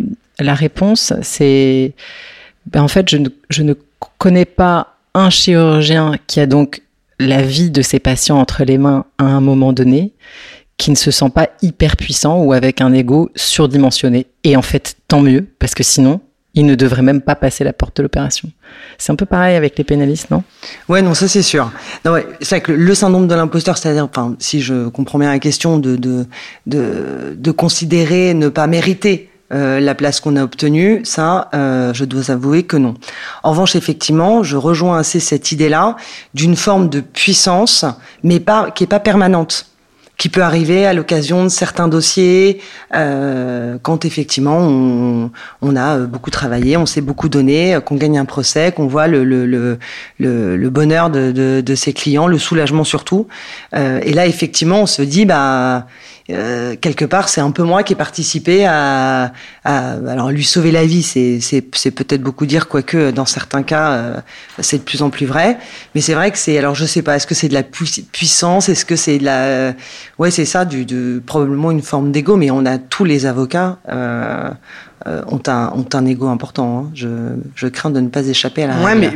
la 0.40 0.54
réponse 0.54 1.12
c'est 1.22 1.92
ben, 2.66 2.82
en 2.82 2.88
fait 2.88 3.08
je 3.08 3.18
ne, 3.18 3.28
je 3.50 3.62
ne 3.62 3.74
connais 4.18 4.44
pas 4.44 4.96
un 5.14 5.30
chirurgien 5.30 6.16
qui 6.26 6.40
a 6.40 6.46
donc 6.46 6.82
la 7.20 7.42
vie 7.42 7.70
de 7.70 7.82
ses 7.82 8.00
patients 8.00 8.38
entre 8.38 8.64
les 8.64 8.78
mains 8.78 9.04
à 9.18 9.24
un 9.24 9.40
moment 9.40 9.72
donné 9.72 10.12
qui 10.76 10.90
ne 10.90 10.96
se 10.96 11.10
sent 11.10 11.30
pas 11.30 11.50
hyper 11.62 11.96
puissant 11.96 12.42
ou 12.42 12.52
avec 12.52 12.80
un 12.80 12.92
ego 12.92 13.30
surdimensionné. 13.36 14.26
Et 14.42 14.56
en 14.56 14.62
fait, 14.62 14.96
tant 15.08 15.20
mieux, 15.20 15.46
parce 15.58 15.74
que 15.74 15.82
sinon, 15.82 16.20
il 16.54 16.66
ne 16.66 16.74
devrait 16.74 17.02
même 17.02 17.20
pas 17.20 17.34
passer 17.34 17.64
la 17.64 17.72
porte 17.72 17.96
de 17.96 18.02
l'opération. 18.02 18.50
C'est 18.98 19.12
un 19.12 19.16
peu 19.16 19.26
pareil 19.26 19.56
avec 19.56 19.76
les 19.76 19.84
pénalistes, 19.84 20.30
non? 20.30 20.42
Ouais, 20.88 21.02
non, 21.02 21.14
ça 21.14 21.28
c'est 21.28 21.42
sûr. 21.42 21.70
Non, 22.04 22.12
ouais, 22.12 22.26
c'est 22.40 22.60
que 22.60 22.72
le 22.72 22.94
syndrome 22.94 23.26
de 23.26 23.34
l'imposteur, 23.34 23.76
c'est-à-dire, 23.76 24.04
enfin, 24.04 24.36
si 24.38 24.60
je 24.60 24.88
comprends 24.88 25.18
bien 25.18 25.30
la 25.30 25.38
question, 25.38 25.78
de 25.78 25.96
de 25.96 26.26
de, 26.66 27.36
de 27.36 27.50
considérer 27.50 28.34
ne 28.34 28.48
pas 28.48 28.66
mériter 28.66 29.30
la 29.50 29.94
place 29.94 30.18
qu'on 30.18 30.34
a 30.34 30.42
obtenue, 30.42 31.02
ça, 31.04 31.48
je 31.52 32.04
dois 32.04 32.32
avouer 32.32 32.64
que 32.64 32.76
non. 32.76 32.94
En 33.44 33.50
revanche, 33.50 33.76
effectivement, 33.76 34.42
je 34.42 34.56
rejoins 34.56 34.98
assez 34.98 35.20
cette 35.20 35.52
idée-là 35.52 35.94
d'une 36.32 36.56
forme 36.56 36.88
de 36.88 37.00
puissance, 37.00 37.84
mais 38.24 38.40
pas 38.40 38.72
qui 38.72 38.82
est 38.82 38.88
pas 38.88 38.98
permanente 38.98 39.66
qui 40.24 40.30
peut 40.30 40.42
arriver 40.42 40.86
à 40.86 40.94
l'occasion 40.94 41.44
de 41.44 41.50
certains 41.50 41.86
dossiers, 41.86 42.62
euh, 42.94 43.76
quand 43.82 44.06
effectivement 44.06 44.56
on, 44.56 45.30
on, 45.60 45.76
a 45.76 45.98
beaucoup 45.98 46.30
travaillé, 46.30 46.78
on 46.78 46.86
s'est 46.86 47.02
beaucoup 47.02 47.28
donné, 47.28 47.76
qu'on 47.84 47.96
gagne 47.96 48.16
un 48.16 48.24
procès, 48.24 48.72
qu'on 48.72 48.86
voit 48.86 49.06
le, 49.06 49.22
le, 49.22 49.44
le, 49.44 49.76
le, 50.56 50.70
bonheur 50.70 51.10
de, 51.10 51.30
de, 51.30 51.60
de, 51.60 51.74
ses 51.74 51.92
clients, 51.92 52.26
le 52.26 52.38
soulagement 52.38 52.84
surtout. 52.84 53.28
Euh, 53.74 54.00
et 54.02 54.14
là, 54.14 54.26
effectivement, 54.26 54.80
on 54.80 54.86
se 54.86 55.02
dit, 55.02 55.26
bah 55.26 55.88
euh, 56.30 56.74
quelque 56.80 57.04
part, 57.04 57.28
c'est 57.28 57.42
un 57.42 57.50
peu 57.50 57.62
moi 57.64 57.82
qui 57.82 57.92
ai 57.92 57.96
participé 57.96 58.64
à, 58.64 59.32
à 59.64 59.90
alors 60.08 60.30
lui 60.30 60.44
sauver 60.44 60.72
la 60.72 60.86
vie. 60.86 61.02
C'est, 61.02 61.38
c'est, 61.40 61.64
c'est 61.74 61.90
peut-être 61.90 62.22
beaucoup 62.22 62.46
dire, 62.46 62.66
quoique 62.66 63.10
dans 63.10 63.26
certains 63.26 63.62
cas, 63.62 63.92
euh, 63.92 64.16
c'est 64.58 64.78
de 64.78 64.82
plus 64.82 65.02
en 65.02 65.10
plus 65.10 65.26
vrai. 65.26 65.58
Mais 65.94 66.00
c'est 66.00 66.14
vrai 66.14 66.30
que 66.30 66.38
c'est, 66.38 66.56
alors 66.56 66.74
je 66.74 66.86
sais 66.86 67.02
pas, 67.02 67.16
est-ce 67.16 67.26
que 67.26 67.34
c'est 67.34 67.48
de 67.48 67.54
la 67.54 67.62
puissance, 67.62 68.70
est-ce 68.70 68.86
que 68.86 68.96
c'est 68.96 69.18
de 69.18 69.24
la, 69.24 69.74
ouais, 70.18 70.30
c'est 70.30 70.46
ça, 70.46 70.64
du, 70.64 70.86
de, 70.86 71.22
probablement 71.24 71.70
une 71.70 71.82
forme 71.82 72.10
d'ego. 72.10 72.36
Mais 72.36 72.50
on 72.50 72.64
a 72.64 72.78
tous 72.78 73.04
les 73.04 73.26
avocats. 73.26 73.78
Euh, 73.90 74.50
euh 75.06 75.22
ont 75.26 75.42
un, 75.48 75.70
ont 75.74 75.86
un 75.92 76.06
ego 76.06 76.28
important. 76.28 76.78
Hein. 76.78 76.90
Je, 76.94 77.08
je 77.54 77.66
crains 77.66 77.90
de 77.90 78.00
ne 78.00 78.08
pas 78.08 78.26
échapper 78.26 78.62
à 78.62 78.68
la 78.68 78.82
Ouais, 78.82 78.94
mais 78.94 79.10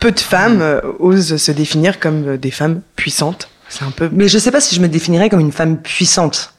peu 0.00 0.10
de 0.10 0.18
femmes 0.18 0.80
osent 0.98 1.36
se 1.36 1.52
définir 1.52 2.00
comme 2.00 2.36
des 2.36 2.50
femmes 2.50 2.80
puissantes. 2.96 3.48
Un 3.80 3.90
peu... 3.90 4.08
Mais 4.12 4.28
je 4.28 4.38
sais 4.38 4.50
pas 4.50 4.60
si 4.60 4.74
je 4.74 4.80
me 4.80 4.88
définirais 4.88 5.28
comme 5.28 5.40
une 5.40 5.52
femme 5.52 5.78
puissante. 5.78 6.54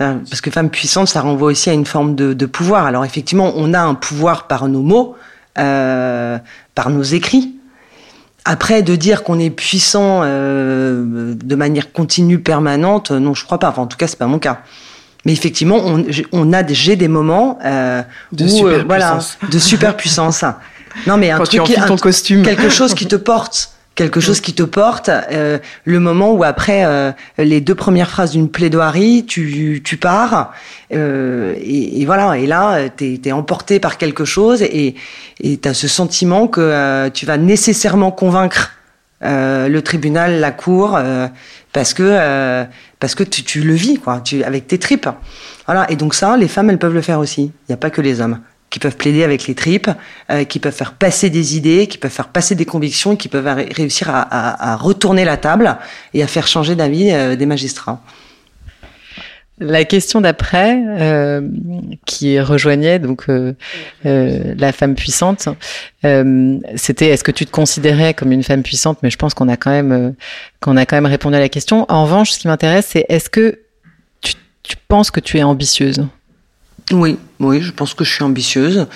Hein, 0.00 0.20
parce 0.28 0.40
que 0.40 0.50
femme 0.50 0.70
puissante, 0.70 1.08
ça 1.08 1.20
renvoie 1.20 1.48
aussi 1.48 1.70
à 1.70 1.72
une 1.72 1.86
forme 1.86 2.14
de, 2.14 2.32
de 2.32 2.46
pouvoir. 2.46 2.86
Alors 2.86 3.04
effectivement, 3.04 3.52
on 3.56 3.74
a 3.74 3.80
un 3.80 3.94
pouvoir 3.94 4.46
par 4.46 4.68
nos 4.68 4.82
mots, 4.82 5.16
euh, 5.58 6.38
par 6.74 6.90
nos 6.90 7.02
écrits. 7.02 7.54
Après, 8.44 8.82
de 8.82 8.94
dire 8.96 9.22
qu'on 9.22 9.38
est 9.38 9.50
puissant 9.50 10.20
euh, 10.22 11.34
de 11.34 11.54
manière 11.54 11.92
continue, 11.92 12.40
permanente, 12.40 13.10
non, 13.10 13.34
je 13.34 13.44
crois 13.44 13.58
pas. 13.58 13.70
Enfin, 13.70 13.82
en 13.82 13.86
tout 13.86 13.96
cas, 13.96 14.06
c'est 14.06 14.18
pas 14.18 14.26
mon 14.26 14.38
cas. 14.38 14.62
Mais 15.24 15.32
effectivement, 15.32 15.78
on, 15.78 16.04
on 16.32 16.52
a 16.52 16.66
j'ai 16.66 16.96
des 16.96 17.08
moments 17.08 17.58
euh, 17.64 18.02
de 18.32 18.46
super 18.46 18.80
euh, 18.80 18.84
voilà, 18.86 19.18
de 19.50 19.58
super 19.58 19.96
puissance. 19.96 20.44
Non, 21.08 21.16
mais 21.16 21.32
un 21.32 21.38
Quand 21.38 21.44
truc, 21.44 21.64
tu 21.64 21.74
ton 21.88 21.96
costume, 21.96 22.44
quelque 22.44 22.68
chose 22.68 22.94
qui 22.94 23.08
te 23.08 23.16
porte 23.16 23.73
quelque 23.94 24.20
chose 24.20 24.40
qui 24.40 24.54
te 24.54 24.62
porte. 24.62 25.08
Euh, 25.08 25.58
le 25.84 26.00
moment 26.00 26.32
où 26.32 26.44
après 26.44 26.84
euh, 26.84 27.12
les 27.38 27.60
deux 27.60 27.74
premières 27.74 28.10
phrases 28.10 28.32
d'une 28.32 28.48
plaidoirie, 28.48 29.24
tu, 29.26 29.82
tu 29.84 29.96
pars 29.96 30.52
euh, 30.92 31.54
et, 31.56 32.00
et, 32.00 32.06
voilà. 32.06 32.38
Et 32.38 32.46
là, 32.46 32.88
t'es 32.88 33.20
es 33.24 33.32
emporté 33.32 33.80
par 33.80 33.98
quelque 33.98 34.24
chose 34.24 34.62
et 34.62 34.94
tu 35.42 35.68
as 35.68 35.74
ce 35.74 35.88
sentiment 35.88 36.46
que 36.46 36.60
euh, 36.60 37.10
tu 37.10 37.26
vas 37.26 37.36
nécessairement 37.36 38.10
convaincre 38.10 38.72
euh, 39.22 39.68
le 39.68 39.82
tribunal, 39.82 40.40
la 40.40 40.50
cour, 40.50 40.98
parce 41.72 41.94
que 41.94 42.64
parce 43.00 43.14
que 43.14 43.24
tu, 43.24 43.42
tu, 43.42 43.60
le 43.60 43.74
vis 43.74 43.98
quoi, 43.98 44.20
tu, 44.20 44.42
avec 44.44 44.66
tes 44.66 44.78
tripes. 44.78 45.08
Voilà. 45.66 45.90
Et 45.90 45.96
donc 45.96 46.14
ça, 46.14 46.36
les 46.36 46.48
femmes, 46.48 46.70
elles 46.70 46.78
peuvent 46.78 46.94
le 46.94 47.02
faire 47.02 47.18
aussi. 47.18 47.42
Il 47.42 47.70
n'y 47.70 47.74
a 47.74 47.78
pas 47.78 47.90
que 47.90 48.00
les 48.00 48.20
hommes 48.20 48.40
qui 48.74 48.80
peuvent 48.80 48.96
plaider 48.96 49.22
avec 49.22 49.46
les 49.46 49.54
tripes, 49.54 49.88
euh, 50.32 50.42
qui 50.42 50.58
peuvent 50.58 50.74
faire 50.74 50.94
passer 50.94 51.30
des 51.30 51.56
idées, 51.56 51.86
qui 51.86 51.96
peuvent 51.96 52.10
faire 52.10 52.26
passer 52.26 52.56
des 52.56 52.64
convictions, 52.64 53.14
qui 53.14 53.28
peuvent 53.28 53.46
réussir 53.70 54.10
à, 54.10 54.74
retourner 54.74 55.24
la 55.24 55.36
table 55.36 55.78
et 56.12 56.24
à 56.24 56.26
faire 56.26 56.48
changer 56.48 56.74
d'avis 56.74 57.12
euh, 57.12 57.36
des 57.36 57.46
magistrats. 57.46 58.02
La 59.60 59.84
question 59.84 60.20
d'après, 60.20 60.76
euh, 60.84 61.48
qui 62.04 62.40
rejoignait 62.40 62.98
donc 62.98 63.26
la 64.02 64.72
femme 64.72 64.96
puissante, 64.96 65.48
c'était 66.74 67.10
est-ce 67.10 67.22
que 67.22 67.30
tu 67.30 67.46
te 67.46 67.52
considérais 67.52 68.12
comme 68.12 68.32
une 68.32 68.42
femme 68.42 68.64
puissante? 68.64 68.98
Mais 69.04 69.10
je 69.10 69.16
pense 69.16 69.34
qu'on 69.34 69.48
a 69.48 69.56
quand 69.56 69.70
même 69.70 70.16
qu'on 70.60 70.76
a 70.76 70.84
quand 70.84 70.96
même 70.96 71.06
répondu 71.06 71.36
à 71.36 71.40
la 71.40 71.48
question. 71.48 71.86
En 71.88 72.02
revanche, 72.02 72.32
ce 72.32 72.40
qui 72.40 72.48
m'intéresse, 72.48 72.88
c'est 72.90 73.06
est-ce 73.08 73.30
que 73.30 73.60
tu 74.20 74.76
penses 74.88 75.12
que 75.12 75.20
tu 75.20 75.38
es 75.38 75.44
ambitieuse? 75.44 76.04
Oui, 76.92 77.18
oui, 77.44 77.60
je 77.60 77.72
pense 77.72 77.94
que 77.94 78.04
je 78.04 78.12
suis 78.12 78.24
ambitieuse, 78.24 78.86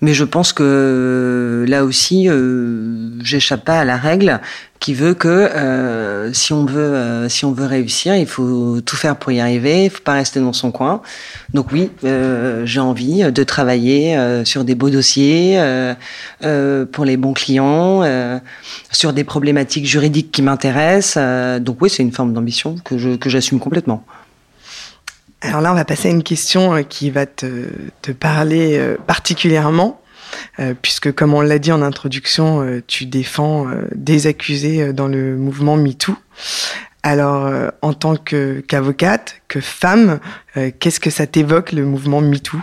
mais 0.00 0.14
je 0.14 0.24
pense 0.24 0.52
que 0.52 1.64
là 1.68 1.84
aussi, 1.84 2.28
euh, 2.28 3.10
j'échappe 3.22 3.64
pas 3.64 3.80
à 3.80 3.84
la 3.84 3.96
règle 3.96 4.40
qui 4.80 4.94
veut 4.94 5.14
que 5.14 5.28
euh, 5.28 6.32
si 6.32 6.52
on 6.52 6.64
veut, 6.64 6.78
euh, 6.78 7.28
si 7.28 7.44
on 7.44 7.52
veut 7.52 7.66
réussir, 7.66 8.14
il 8.14 8.26
faut 8.26 8.80
tout 8.80 8.96
faire 8.96 9.16
pour 9.16 9.32
y 9.32 9.40
arriver. 9.40 9.84
Il 9.84 9.90
faut 9.90 10.02
pas 10.02 10.14
rester 10.14 10.40
dans 10.40 10.52
son 10.52 10.70
coin. 10.70 11.02
Donc 11.52 11.72
oui, 11.72 11.90
euh, 12.04 12.64
j'ai 12.64 12.80
envie 12.80 13.30
de 13.30 13.44
travailler 13.44 14.16
sur 14.44 14.64
des 14.64 14.74
beaux 14.74 14.90
dossiers 14.90 15.60
pour 16.92 17.04
les 17.04 17.16
bons 17.16 17.32
clients, 17.32 18.02
sur 18.92 19.12
des 19.12 19.24
problématiques 19.24 19.86
juridiques 19.86 20.30
qui 20.30 20.42
m'intéressent. 20.42 21.18
donc 21.60 21.78
oui, 21.80 21.90
c'est 21.90 22.02
une 22.02 22.12
forme 22.12 22.32
d'ambition 22.32 22.76
que 22.84 22.98
je 22.98 23.16
que 23.16 23.30
j'assume 23.30 23.58
complètement. 23.58 24.04
Alors 25.40 25.60
là, 25.60 25.70
on 25.70 25.74
va 25.74 25.84
passer 25.84 26.08
à 26.08 26.10
une 26.10 26.24
question 26.24 26.74
euh, 26.74 26.82
qui 26.82 27.10
va 27.10 27.26
te, 27.26 27.46
parler 28.18 28.76
euh, 28.76 28.96
particulièrement, 29.06 30.00
euh, 30.58 30.74
puisque 30.80 31.12
comme 31.12 31.32
on 31.32 31.40
l'a 31.40 31.58
dit 31.58 31.70
en 31.70 31.80
introduction, 31.82 32.82
tu 32.86 33.06
défends 33.06 33.66
des 33.94 34.26
accusés 34.26 34.92
dans 34.92 35.06
le 35.06 35.36
mouvement 35.36 35.76
MeToo. 35.76 36.16
Alors, 37.04 37.50
en 37.80 37.94
tant 37.94 38.16
qu'avocate, 38.16 39.40
que 39.46 39.60
femme, 39.60 40.18
qu'est-ce 40.80 41.00
que 41.00 41.10
ça 41.10 41.26
t'évoque 41.26 41.72
le 41.72 41.84
mouvement 41.84 42.20
MeToo? 42.20 42.58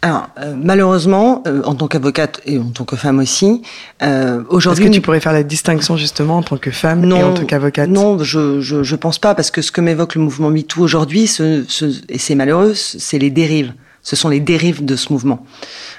Alors, 0.00 0.28
euh, 0.38 0.54
malheureusement, 0.56 1.42
euh, 1.48 1.62
en 1.64 1.74
tant 1.74 1.88
qu'avocate 1.88 2.40
et 2.46 2.58
en 2.58 2.70
tant 2.70 2.84
que 2.84 2.94
femme 2.94 3.18
aussi, 3.18 3.62
euh, 4.02 4.44
aujourd'hui... 4.48 4.84
Est-ce 4.84 4.90
que 4.90 4.94
tu 4.94 5.00
pourrais 5.00 5.18
faire 5.18 5.32
la 5.32 5.42
distinction 5.42 5.96
justement 5.96 6.38
en 6.38 6.42
tant 6.42 6.56
que 6.56 6.70
femme 6.70 7.04
et 7.04 7.12
en 7.12 7.34
tant 7.34 7.44
qu'avocate? 7.44 7.90
Non, 7.90 8.22
je, 8.22 8.60
je, 8.60 8.84
je 8.84 8.96
pense 8.96 9.18
pas, 9.18 9.34
parce 9.34 9.50
que 9.50 9.60
ce 9.60 9.72
que 9.72 9.80
m'évoque 9.80 10.14
le 10.14 10.20
mouvement 10.20 10.50
MeToo 10.50 10.82
aujourd'hui, 10.82 11.26
ce, 11.26 11.64
ce, 11.66 11.86
et 12.08 12.18
c'est 12.18 12.36
malheureux, 12.36 12.74
c'est 12.74 13.18
les 13.18 13.30
dérives. 13.30 13.72
Ce 14.04 14.14
sont 14.14 14.28
les 14.28 14.38
dérives 14.38 14.84
de 14.84 14.94
ce 14.94 15.12
mouvement. 15.12 15.44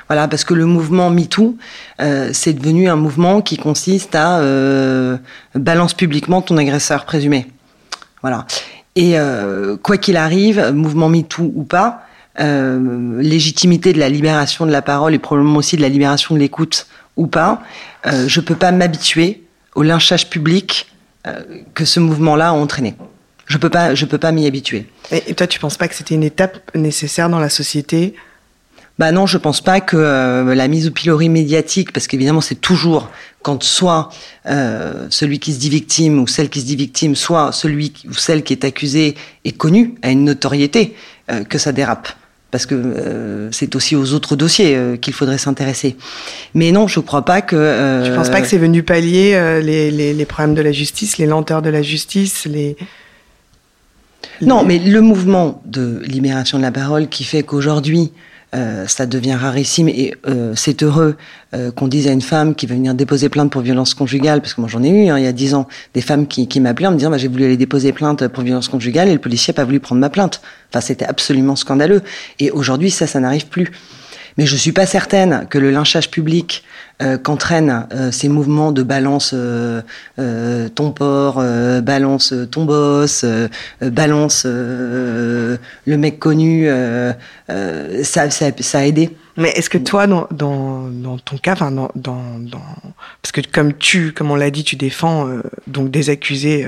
Voilà, 0.08 0.30
parce 0.30 0.46
que 0.46 0.54
le 0.54 0.66
mouvement 0.66 1.10
MeToo, 1.10 1.58
euh, 2.02 2.30
c'est 2.32 2.54
devenu 2.54 2.88
un 2.88 2.96
mouvement 2.96 3.42
qui 3.42 3.58
consiste 3.58 4.16
à 4.16 4.40
euh, 4.40 5.18
balance 5.56 5.94
publiquement 5.94 6.42
ton 6.42 6.56
agresseur 6.56 7.04
présumé. 7.04 7.48
Voilà. 8.22 8.48
Et 8.96 9.16
quoi 9.82 9.96
qu'il 9.96 10.18
arrive, 10.18 10.74
mouvement 10.74 11.08
MeToo 11.08 11.54
ou 11.56 11.64
pas, 11.64 12.02
euh, 12.40 13.22
légitimité 13.22 13.94
de 13.94 14.00
la 14.00 14.10
libération 14.10 14.66
de 14.66 14.72
la 14.72 14.82
parole 14.82 15.14
et 15.14 15.20
probablement 15.20 15.58
aussi 15.58 15.78
de 15.78 15.82
la 15.82 15.90
libération 15.90 16.36
de 16.36 16.40
l'écoute 16.40 16.88
ou 17.18 17.28
pas, 17.28 17.62
euh, 18.06 18.28
je 18.28 18.40
peux 18.40 18.56
pas 18.56 18.72
m'habituer 18.72 19.44
au 19.76 19.84
lynchage 19.84 20.30
public 20.30 20.88
euh, 21.28 21.42
que 21.74 21.86
ce 21.86 22.00
mouvement-là 22.00 22.50
a 22.50 22.52
entraîné. 22.52 22.96
Je 23.46 23.58
peux 23.58 23.70
pas, 23.70 23.96
je 23.96 24.06
peux 24.06 24.18
pas 24.18 24.32
m'y 24.32 24.46
habituer. 24.46 24.86
Et 25.12 25.34
toi, 25.34 25.48
tu 25.48 25.60
penses 25.60 25.76
pas 25.76 25.88
que 25.88 25.96
c'était 25.96 26.16
une 26.16 26.24
étape 26.24 26.60
nécessaire 26.76 27.30
dans 27.30 27.40
la 27.40 27.50
société? 27.50 28.16
Bah 29.00 29.14
non, 29.14 29.26
je 29.26 29.38
pense 29.38 29.62
pas 29.62 29.80
que 29.80 29.96
euh, 29.96 30.54
la 30.54 30.68
mise 30.68 30.90
au 30.90 30.92
pilori 30.92 31.30
médiatique, 31.30 31.94
parce 31.94 32.06
qu'évidemment 32.06 32.42
c'est 32.42 32.60
toujours 32.60 33.10
quand 33.42 33.64
soit 33.64 34.10
euh, 34.46 35.08
celui 35.10 35.40
qui 35.40 35.54
se 35.54 35.60
dit 35.60 35.70
victime 35.70 36.20
ou 36.20 36.28
celle 36.28 36.50
qui 36.50 36.60
se 36.60 36.66
dit 36.66 36.76
victime, 36.76 37.16
soit 37.16 37.54
celui 37.54 37.94
ou 38.10 38.14
celle 38.14 38.44
qui 38.44 38.52
est 38.52 38.66
accusé 38.66 39.16
est 39.46 39.54
connu, 39.54 39.96
a 40.02 40.12
une 40.12 40.26
notoriété, 40.26 40.98
euh, 41.32 41.46
que 41.46 41.58
ça 41.58 41.72
dérape 41.72 42.10
parce 42.52 42.66
que 42.66 42.76
euh, 42.76 43.52
c'est 43.52 43.76
aussi 43.76 43.96
aux 43.96 44.14
autres 44.14 44.36
dossiers 44.36 44.76
euh, 44.76 44.98
qu'il 44.98 45.14
faudrait 45.14 45.38
s'intéresser. 45.38 45.96
Mais 46.56 46.72
non, 46.72 46.88
je 46.88 47.00
ne 47.00 47.06
crois 47.06 47.24
pas 47.24 47.42
que. 47.42 47.56
Euh, 47.56 48.06
je 48.06 48.14
pense 48.14 48.30
pas 48.30 48.42
que 48.42 48.48
c'est 48.48 48.58
venu 48.58 48.82
pallier 48.84 49.36
euh, 49.36 49.62
les, 49.62 49.92
les, 49.92 50.14
les, 50.14 50.26
problèmes 50.26 50.56
de 50.56 50.62
la 50.62 50.72
justice, 50.72 51.18
les 51.18 51.28
lenteurs 51.28 51.62
de 51.62 51.70
la 51.70 51.82
justice, 51.82 52.46
les. 52.46 52.76
Non, 54.42 54.64
mais 54.64 54.80
le 54.80 55.02
mouvement 55.02 55.62
de 55.66 56.02
libération 56.06 56.58
de 56.58 56.64
la 56.64 56.72
parole 56.72 57.08
qui 57.08 57.24
fait 57.24 57.44
qu'aujourd'hui, 57.44 58.12
euh, 58.56 58.88
ça 58.88 59.06
devient 59.06 59.36
rarissime 59.36 59.90
et 59.90 60.16
euh, 60.28 60.54
c'est 60.56 60.82
heureux 60.82 61.18
euh, 61.54 61.72
qu'on 61.72 61.88
dise 61.88 62.08
à 62.08 62.12
une 62.12 62.22
femme 62.22 62.56
qui 62.56 62.66
veut 62.66 62.74
venir 62.74 62.96
déposer 62.96 63.30
plainte 63.30 63.52
pour 63.52 63.62
violence 63.62 63.94
conjugale, 63.94 64.42
parce 64.42 64.56
que 64.56 64.62
moi 64.62 64.70
j'en 64.70 64.82
ai 64.82 64.90
eu 64.90 65.10
hein, 65.10 65.20
il 65.20 65.24
y 65.24 65.28
a 65.28 65.32
dix 65.32 65.54
ans, 65.54 65.68
des 65.94 66.02
femmes 66.02 66.26
qui, 66.26 66.48
qui 66.48 66.60
m'appelaient 66.60 66.88
en 66.88 66.92
me 66.92 66.98
disant 66.98 67.12
bah, 67.12 67.20
j'ai 67.20 67.28
voulu 67.28 67.46
aller 67.46 67.58
déposer 67.58 67.92
plainte 67.92 68.28
pour 68.28 68.44
violence 68.44 68.68
conjugale 68.68 69.08
et 69.08 69.14
le 69.14 69.20
policier 69.20 69.52
n'a 69.52 69.56
pas 69.56 69.66
voulu 69.66 69.80
prendre 69.80 70.02
ma 70.02 70.10
plainte. 70.10 70.42
Enfin 70.72 70.82
c'était 70.82 71.06
absolument 71.06 71.56
scandaleux. 71.56 72.02
Et 72.40 72.50
aujourd'hui 72.50 72.90
ça, 72.90 73.06
ça 73.06 73.20
n'arrive 73.20 73.48
plus. 73.48 73.72
Mais 74.38 74.46
je 74.46 74.56
suis 74.56 74.72
pas 74.72 74.86
certaine 74.86 75.48
que 75.50 75.58
le 75.58 75.72
lynchage 75.72 76.10
public 76.10 76.64
euh, 77.02 77.18
qu'entraînent 77.18 77.88
euh, 77.94 78.12
ces 78.12 78.28
mouvements 78.28 78.74
de 78.74 78.84
balance 78.84 79.32
euh, 79.34 79.82
euh 80.20 80.68
ton 80.68 80.92
porc, 80.92 81.42
balance 81.82 82.34
ton 82.52 82.66
boss, 82.66 83.24
balance 83.82 84.46
le 84.46 85.58
mec 85.86 86.20
connu, 86.20 86.68
ça, 87.48 88.30
ça, 88.30 88.52
ça, 88.60 88.80
a 88.80 88.84
aidé. 88.84 89.16
Mais 89.38 89.50
est-ce 89.52 89.70
que 89.70 89.78
toi, 89.78 90.08
dans, 90.08 90.28
dans, 90.32 90.90
dans 90.90 91.18
ton 91.18 91.38
cas, 91.38 91.54
enfin 91.54 91.72
dans, 91.72 91.90
dans, 91.96 92.22
parce 93.22 93.32
que 93.32 93.42
comme 93.50 93.74
tu, 93.74 94.12
comme 94.12 94.32
on 94.32 94.36
l'a 94.36 94.52
dit, 94.52 94.66
tu 94.66 94.76
défends 94.76 95.30
donc 95.68 95.92
des 95.92 96.10
accusés 96.10 96.68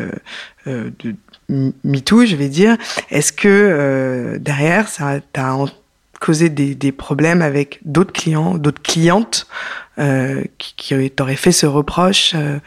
de 0.66 1.16
MeToo, 1.50 2.26
je 2.26 2.38
vais 2.38 2.50
dire, 2.50 2.78
est-ce 3.10 3.34
que 3.34 4.38
derrière 4.40 4.88
ça, 4.88 5.20
t'as 5.34 5.52
causé 6.22 6.50
des, 6.50 6.76
des 6.76 6.92
problèmes 6.94 7.42
avec 7.42 7.80
d'autres 7.84 8.14
clients, 8.14 8.54
d'autres 8.58 8.82
clientes 8.82 9.48
euh, 10.00 10.44
qui, 10.58 10.74
qui 10.78 11.12
t'auraient 11.12 11.36
fait 11.36 11.52
ce 11.52 11.66
reproche 11.66 12.34
euh, 12.36 12.60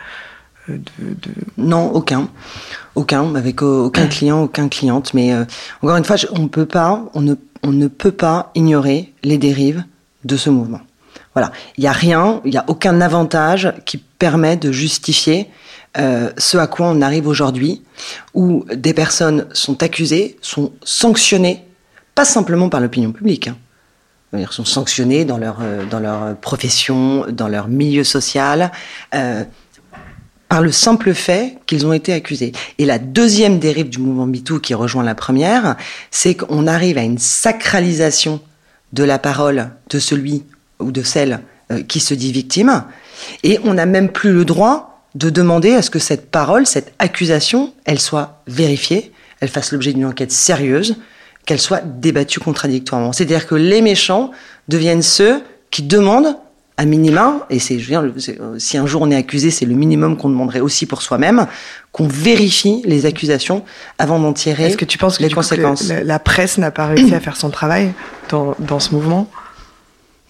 de, 0.68 0.76
de... 0.98 1.30
Non, 1.56 1.90
aucun. 1.92 2.28
Aucun, 2.94 3.34
avec 3.34 3.62
aucun 3.62 4.06
client, 4.14 4.42
aucun 4.42 4.68
cliente. 4.68 5.14
Mais 5.14 5.32
euh, 5.32 5.44
encore 5.82 5.96
une 5.96 6.04
fois, 6.04 6.16
je- 6.16 6.26
on 6.32 6.48
peut 6.48 6.66
pas, 6.66 7.04
on 7.14 7.20
ne, 7.22 7.34
on 7.62 7.70
ne 7.72 7.86
peut 7.88 8.12
pas 8.12 8.50
ignorer 8.54 9.12
les 9.22 9.38
dérives 9.38 9.84
de 10.24 10.36
ce 10.36 10.50
mouvement. 10.50 10.80
Voilà, 11.34 11.50
il 11.76 11.80
n'y 11.82 11.88
a 11.88 11.92
rien, 11.92 12.40
il 12.44 12.50
n'y 12.52 12.56
a 12.56 12.64
aucun 12.68 13.00
avantage 13.00 13.72
qui 13.84 13.98
permet 13.98 14.56
de 14.56 14.70
justifier 14.70 15.48
euh, 15.96 16.30
ce 16.38 16.56
à 16.58 16.66
quoi 16.68 16.86
on 16.88 17.00
arrive 17.02 17.26
aujourd'hui, 17.28 17.82
où 18.34 18.64
des 18.74 18.94
personnes 18.94 19.46
sont 19.52 19.82
accusées, 19.82 20.36
sont 20.42 20.72
sanctionnées, 20.84 21.64
pas 22.14 22.24
simplement 22.24 22.68
par 22.68 22.80
l'opinion 22.80 23.12
publique. 23.12 23.48
Hein. 23.48 23.56
C'est-à-dire 24.30 24.52
sont 24.52 24.84
leur, 25.38 25.58
euh, 25.60 25.84
dans 25.86 26.00
leur 26.00 26.36
profession, 26.36 27.26
dans 27.30 27.48
leur 27.48 27.68
milieu 27.68 28.04
social. 28.04 28.72
Euh, 29.14 29.44
par 30.48 30.60
le 30.60 30.70
simple 30.70 31.14
fait 31.14 31.58
qu'ils 31.66 31.86
ont 31.86 31.92
été 31.92 32.12
accusés. 32.12 32.52
Et 32.78 32.84
la 32.84 32.98
deuxième 32.98 33.58
dérive 33.58 33.88
du 33.88 33.98
mouvement 33.98 34.26
MeToo 34.26 34.60
qui 34.60 34.74
rejoint 34.74 35.02
la 35.02 35.14
première, 35.14 35.76
c'est 36.12 36.34
qu'on 36.34 36.66
arrive 36.66 36.98
à 36.98 37.02
une 37.02 37.18
sacralisation 37.18 38.40
de 38.92 39.02
la 39.02 39.18
parole 39.18 39.70
de 39.90 39.98
celui 39.98 40.44
ou 40.78 40.92
de 40.92 41.02
celle 41.02 41.40
euh, 41.72 41.82
qui 41.82 41.98
se 41.98 42.14
dit 42.14 42.30
victime, 42.30 42.84
et 43.42 43.58
on 43.64 43.74
n'a 43.74 43.86
même 43.86 44.10
plus 44.10 44.32
le 44.32 44.44
droit 44.44 45.02
de 45.14 45.30
demander 45.30 45.74
à 45.74 45.82
ce 45.82 45.90
que 45.90 45.98
cette 45.98 46.30
parole, 46.30 46.66
cette 46.66 46.92
accusation, 46.98 47.72
elle 47.84 48.00
soit 48.00 48.42
vérifiée, 48.46 49.12
elle 49.40 49.48
fasse 49.48 49.72
l'objet 49.72 49.92
d'une 49.92 50.04
enquête 50.04 50.32
sérieuse, 50.32 50.96
qu'elle 51.46 51.60
soit 51.60 51.82
débattue 51.84 52.40
contradictoirement. 52.40 53.12
C'est-à-dire 53.12 53.46
que 53.46 53.54
les 53.54 53.82
méchants 53.82 54.30
deviennent 54.68 55.02
ceux 55.02 55.42
qui 55.70 55.82
demandent 55.82 56.36
à 56.76 56.86
minima, 56.86 57.46
et 57.50 57.60
c'est, 57.60 57.78
je 57.78 57.84
veux 57.94 58.00
dire, 58.02 58.12
euh, 58.40 58.54
si 58.58 58.76
un 58.78 58.86
jour 58.86 59.02
on 59.02 59.10
est 59.10 59.14
accusé, 59.14 59.52
c'est 59.52 59.64
le 59.64 59.76
minimum 59.76 60.16
qu'on 60.16 60.28
demanderait 60.28 60.58
aussi 60.60 60.86
pour 60.86 61.02
soi-même, 61.02 61.46
qu'on 61.92 62.08
vérifie 62.08 62.82
les 62.84 63.06
accusations 63.06 63.62
avant 63.98 64.18
d'en 64.18 64.32
tirer 64.32 64.64
Est-ce 64.64 64.76
que 64.76 64.84
tu 64.84 64.98
penses 64.98 65.18
que, 65.18 65.22
les 65.22 65.28
du 65.28 65.34
coup, 65.36 65.40
que 65.40 65.46
conséquences. 65.46 65.86
la, 65.88 66.02
la 66.02 66.18
presse 66.18 66.58
n'a 66.58 66.72
pas 66.72 66.86
réussi 66.86 67.14
à 67.14 67.20
faire 67.20 67.36
son 67.36 67.50
travail 67.50 67.92
dans, 68.28 68.56
dans 68.58 68.80
ce 68.80 68.90
mouvement? 68.92 69.28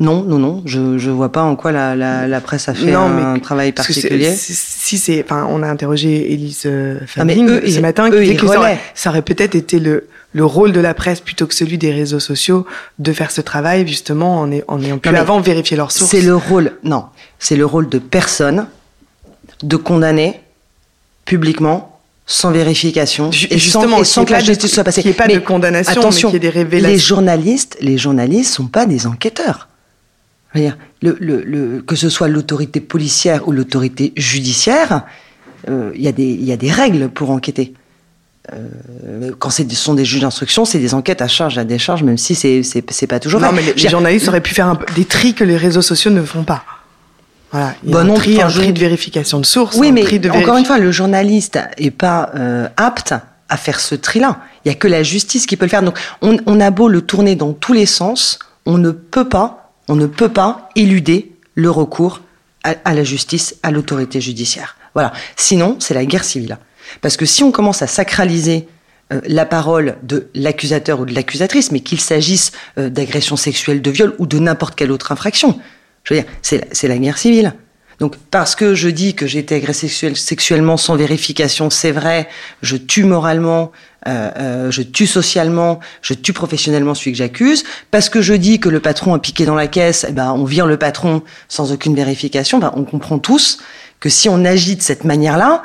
Non, 0.01 0.23
non, 0.25 0.39
non, 0.39 0.61
je 0.67 0.99
je 0.99 1.09
vois 1.09 1.31
pas 1.31 1.43
en 1.45 1.55
quoi 1.55 1.71
la, 1.71 1.95
la, 1.95 2.27
la 2.27 2.41
presse 2.41 2.69
a 2.69 2.75
fait 2.75 2.91
Non, 2.91 3.07
un 3.07 3.39
travail 3.39 3.71
particulier. 3.73 4.33
c'est- 4.35 4.53
Si 4.53 4.99
c'est, 4.99 5.25
enfin, 5.25 5.47
on 5.49 5.63
a 5.63 5.69
interrogé 5.69 6.33
Élise 6.33 6.63
euh, 6.67 6.99
Ah, 7.17 7.25
eux, 7.25 7.63
ce 7.71 7.79
matin 7.81 8.11
qui 8.11 8.17
eux, 8.17 8.21
disait 8.21 8.35
ils 8.35 8.41
que 8.41 8.47
ça 8.49 8.59
aurait, 8.59 8.73
relaient. 8.73 8.81
ça 8.95 9.11
aurait 9.11 9.23
peut-être 9.23 9.55
été 9.55 9.79
le, 9.79 10.09
le 10.35 10.45
rôle 10.45 10.73
de 10.73 10.81
la 10.81 10.93
presse 10.95 11.21
plutôt 11.21 11.47
que 11.47 11.55
celui 11.55 11.79
des 11.79 11.93
réseaux 11.93 12.21
sociaux 12.21 12.67
de 12.99 13.13
faire 13.13 13.31
ce 13.31 13.41
travail 13.41 13.87
justement 13.89 14.41
en, 14.41 14.51
est- 14.51 14.65
en 14.69 14.83
ayant 14.83 14.99
pu 14.99 15.09
avant 15.11 15.41
vérifier 15.41 15.77
leurs 15.77 15.93
sources. 15.93 16.11
C'est 16.11 16.21
le 16.21 16.37
rôle, 16.37 16.73
non, 16.83 17.07
c'est 17.39 17.57
le 17.57 17.65
rôle 17.65 17.89
de 17.89 17.99
personne 17.99 18.67
de 19.63 19.77
condamner 19.77 20.41
publiquement 21.25 21.99
sans 22.27 22.51
vérification 22.51 23.31
et 23.31 23.59
justement, 23.59 24.03
sans, 24.03 24.23
et 24.23 24.27
que 24.27 24.33
la 24.33 24.41
justice 24.41 24.73
soit 24.73 24.83
passée. 24.85 25.03
qu'il 25.03 25.11
y 25.11 25.15
ait 25.15 25.17
pas 25.17 25.27
Mais 25.27 25.35
de 25.35 25.39
condamnation, 25.41 25.93
mais 25.93 25.99
attention, 25.99 26.29
qu'il 26.31 26.35
y 26.43 26.47
ait 26.47 26.51
des 26.51 26.59
révélations. 26.59 26.91
Les 26.95 26.99
journalistes, 26.99 27.77
les 27.81 27.99
journalistes 27.99 28.53
sont 28.55 28.67
pas 28.67 28.87
des 28.87 29.07
enquêteurs. 29.07 29.69
Je 30.55 30.59
veux 30.61 30.65
dire, 30.67 30.79
le, 31.03 31.17
le, 31.21 31.43
le- 31.43 31.83
que 31.83 31.97
ce 31.97 32.09
soit 32.09 32.29
l'autorité 32.29 32.81
policière 32.81 33.47
ou 33.47 33.53
l'autorité 33.53 34.13
judiciaire, 34.17 35.05
euh, 35.69 35.91
y, 35.95 36.09
il 36.09 36.45
y 36.45 36.53
a 36.53 36.57
des 36.57 36.71
règles 36.71 37.09
pour 37.09 37.31
enquêter. 37.31 37.75
Euh, 38.53 39.31
quand 39.39 39.49
ce 39.49 39.63
sont 39.71 39.95
des 39.95 40.05
juges 40.05 40.21
d'instruction, 40.21 40.65
c'est 40.67 40.79
des 40.79 40.93
enquêtes 40.93 41.23
à 41.23 41.29
charge, 41.29 41.57
à 41.57 41.65
décharge, 41.65 42.03
même 42.03 42.19
si 42.19 42.35
c'est 42.35 43.07
pas 43.07 43.19
toujours 43.19 43.41
non, 43.41 43.49
vrai. 43.49 43.63
mais 43.65 43.73
les, 43.75 43.89
journalistes 43.89 44.29
auraient 44.29 44.43
pu 44.43 44.55
faire 44.55 44.67
un 44.69 44.79
des 44.95 45.07
tris 45.07 45.33
que 45.33 45.45
les 45.45 45.57
réseaux 45.57 45.83
sociaux 45.83 46.11
ne 46.11 46.23
font 46.23 46.45
pas. 46.45 46.63
Voilà, 47.53 47.75
il 47.83 47.91
y 47.91 47.93
a 47.93 47.97
Bah 47.97 48.03
un 48.03 48.05
non, 48.05 48.15
tri, 48.15 48.43
un 48.43 48.49
tri 48.49 48.73
de 48.73 48.79
vérification 48.79 49.41
de 49.41 49.47
source, 49.47 49.77
Oui, 49.77 49.89
un 49.89 49.93
mais 49.93 50.03
tri 50.03 50.19
de 50.21 50.29
encore 50.29 50.59
une 50.59 50.67
fois, 50.67 50.79
le 50.79 50.93
journaliste 50.93 51.59
est 51.79 51.91
pas 51.91 52.33
euh, 52.35 52.69
apte 52.77 53.15
à 53.49 53.57
faire 53.57 53.81
ce 53.81 53.95
tri-là. 53.95 54.41
Il 54.65 54.69
y 54.69 54.71
a 54.73 54.75
que 54.75 54.89
la 54.89 55.03
justice 55.03 55.47
qui 55.47 55.57
peut 55.57 55.65
le 55.65 55.71
faire. 55.71 55.83
Donc, 55.83 55.99
on, 56.21 56.37
on 56.45 56.61
a 56.61 56.71
beau 56.71 56.89
le 56.89 57.01
tourner 57.01 57.37
dans 57.37 57.53
tous 57.53 57.73
les 57.73 57.87
sens, 57.87 58.39
on 58.67 58.77
ne 58.77 58.91
peut 58.91 59.29
pas, 59.29 59.73
on 59.89 59.97
ne 59.97 60.07
peut 60.07 60.29
pas 60.31 60.69
éluder 60.77 61.33
le 61.55 61.71
recours 61.71 62.21
à, 62.63 62.75
à 62.85 62.93
la 62.93 63.05
justice, 63.05 63.57
à 63.63 63.71
l'autorité 63.71 64.21
judiciaire. 64.21 64.77
Voilà. 64.93 65.13
Sinon, 65.37 65.77
c'est 65.81 65.95
la 65.95 66.05
guerre 66.05 66.25
civile. 66.25 66.59
Parce 67.01 67.17
que 67.17 67.27
si 67.27 67.43
on 67.43 67.53
commence 67.53 67.83
à 67.83 67.87
sacraliser 67.87 68.69
euh, 69.13 69.21
la 69.27 69.45
parole 69.47 69.97
de 70.03 70.29
l'accusateur 70.35 71.01
ou 71.01 71.05
de 71.05 71.15
l'accusatrice, 71.15 71.71
mais 71.73 71.81
qu'il 71.81 72.01
s'agisse 72.01 72.53
euh, 72.79 72.89
d'agression 72.89 73.37
sexuelle, 73.37 73.83
de 73.83 73.91
viol 73.91 74.15
ou 74.19 74.27
de 74.27 74.39
n'importe 74.39 74.75
quelle 74.75 74.91
autre 74.93 75.13
infraction, 75.13 75.59
je 76.05 76.15
veux 76.15 76.21
dire, 76.21 76.31
c'est 76.43 76.89
la- 76.89 76.99
guerre 76.99 77.19
civile. 77.19 77.55
Donc, 78.01 78.17
parce 78.31 78.57
que 78.57 78.75
je 78.75 78.89
dis 78.89 79.15
que 79.15 79.27
j'ai 79.27 79.39
été 79.39 79.55
agressé 79.55 79.87
sexuel- 79.89 80.17
sexuellement 80.17 80.77
sans 80.77 80.97
vérification, 80.97 81.71
c'est 81.71 81.93
vrai, 81.93 82.29
je 82.61 82.77
tue 82.77 83.05
moralement, 83.05 83.71
euh, 84.09 84.71
je 84.71 84.83
tue 84.83 85.07
socialement, 85.07 85.79
je 86.03 86.13
tue 86.15 86.33
professionnellement 86.33 86.95
celui 86.95 87.13
que 87.13 87.19
j'accuse. 87.19 87.63
Parce 87.91 88.09
que 88.09 88.21
je 88.21 88.35
dis 88.35 88.59
que 88.59 88.69
le 88.69 88.81
patron 88.81 89.15
a 89.15 89.19
piqué 89.19 89.47
dans 89.47 89.55
la 89.55 89.69
caisse, 89.69 90.05
eh 90.09 90.13
ben, 90.13 90.33
on 90.33 90.45
vire 90.45 90.67
le 90.67 90.77
patron 90.77 91.23
sans 91.49 91.73
aucune 91.73 91.95
vérification. 91.95 92.59
Ben, 92.59 92.73
on 92.75 92.85
comprend 92.85 93.19
tous 93.19 93.59
que 94.01 94.09
si 94.09 94.29
on 94.29 94.45
agit 94.45 94.77
de 94.77 94.83
cette 94.83 95.05
manière-là, 95.05 95.63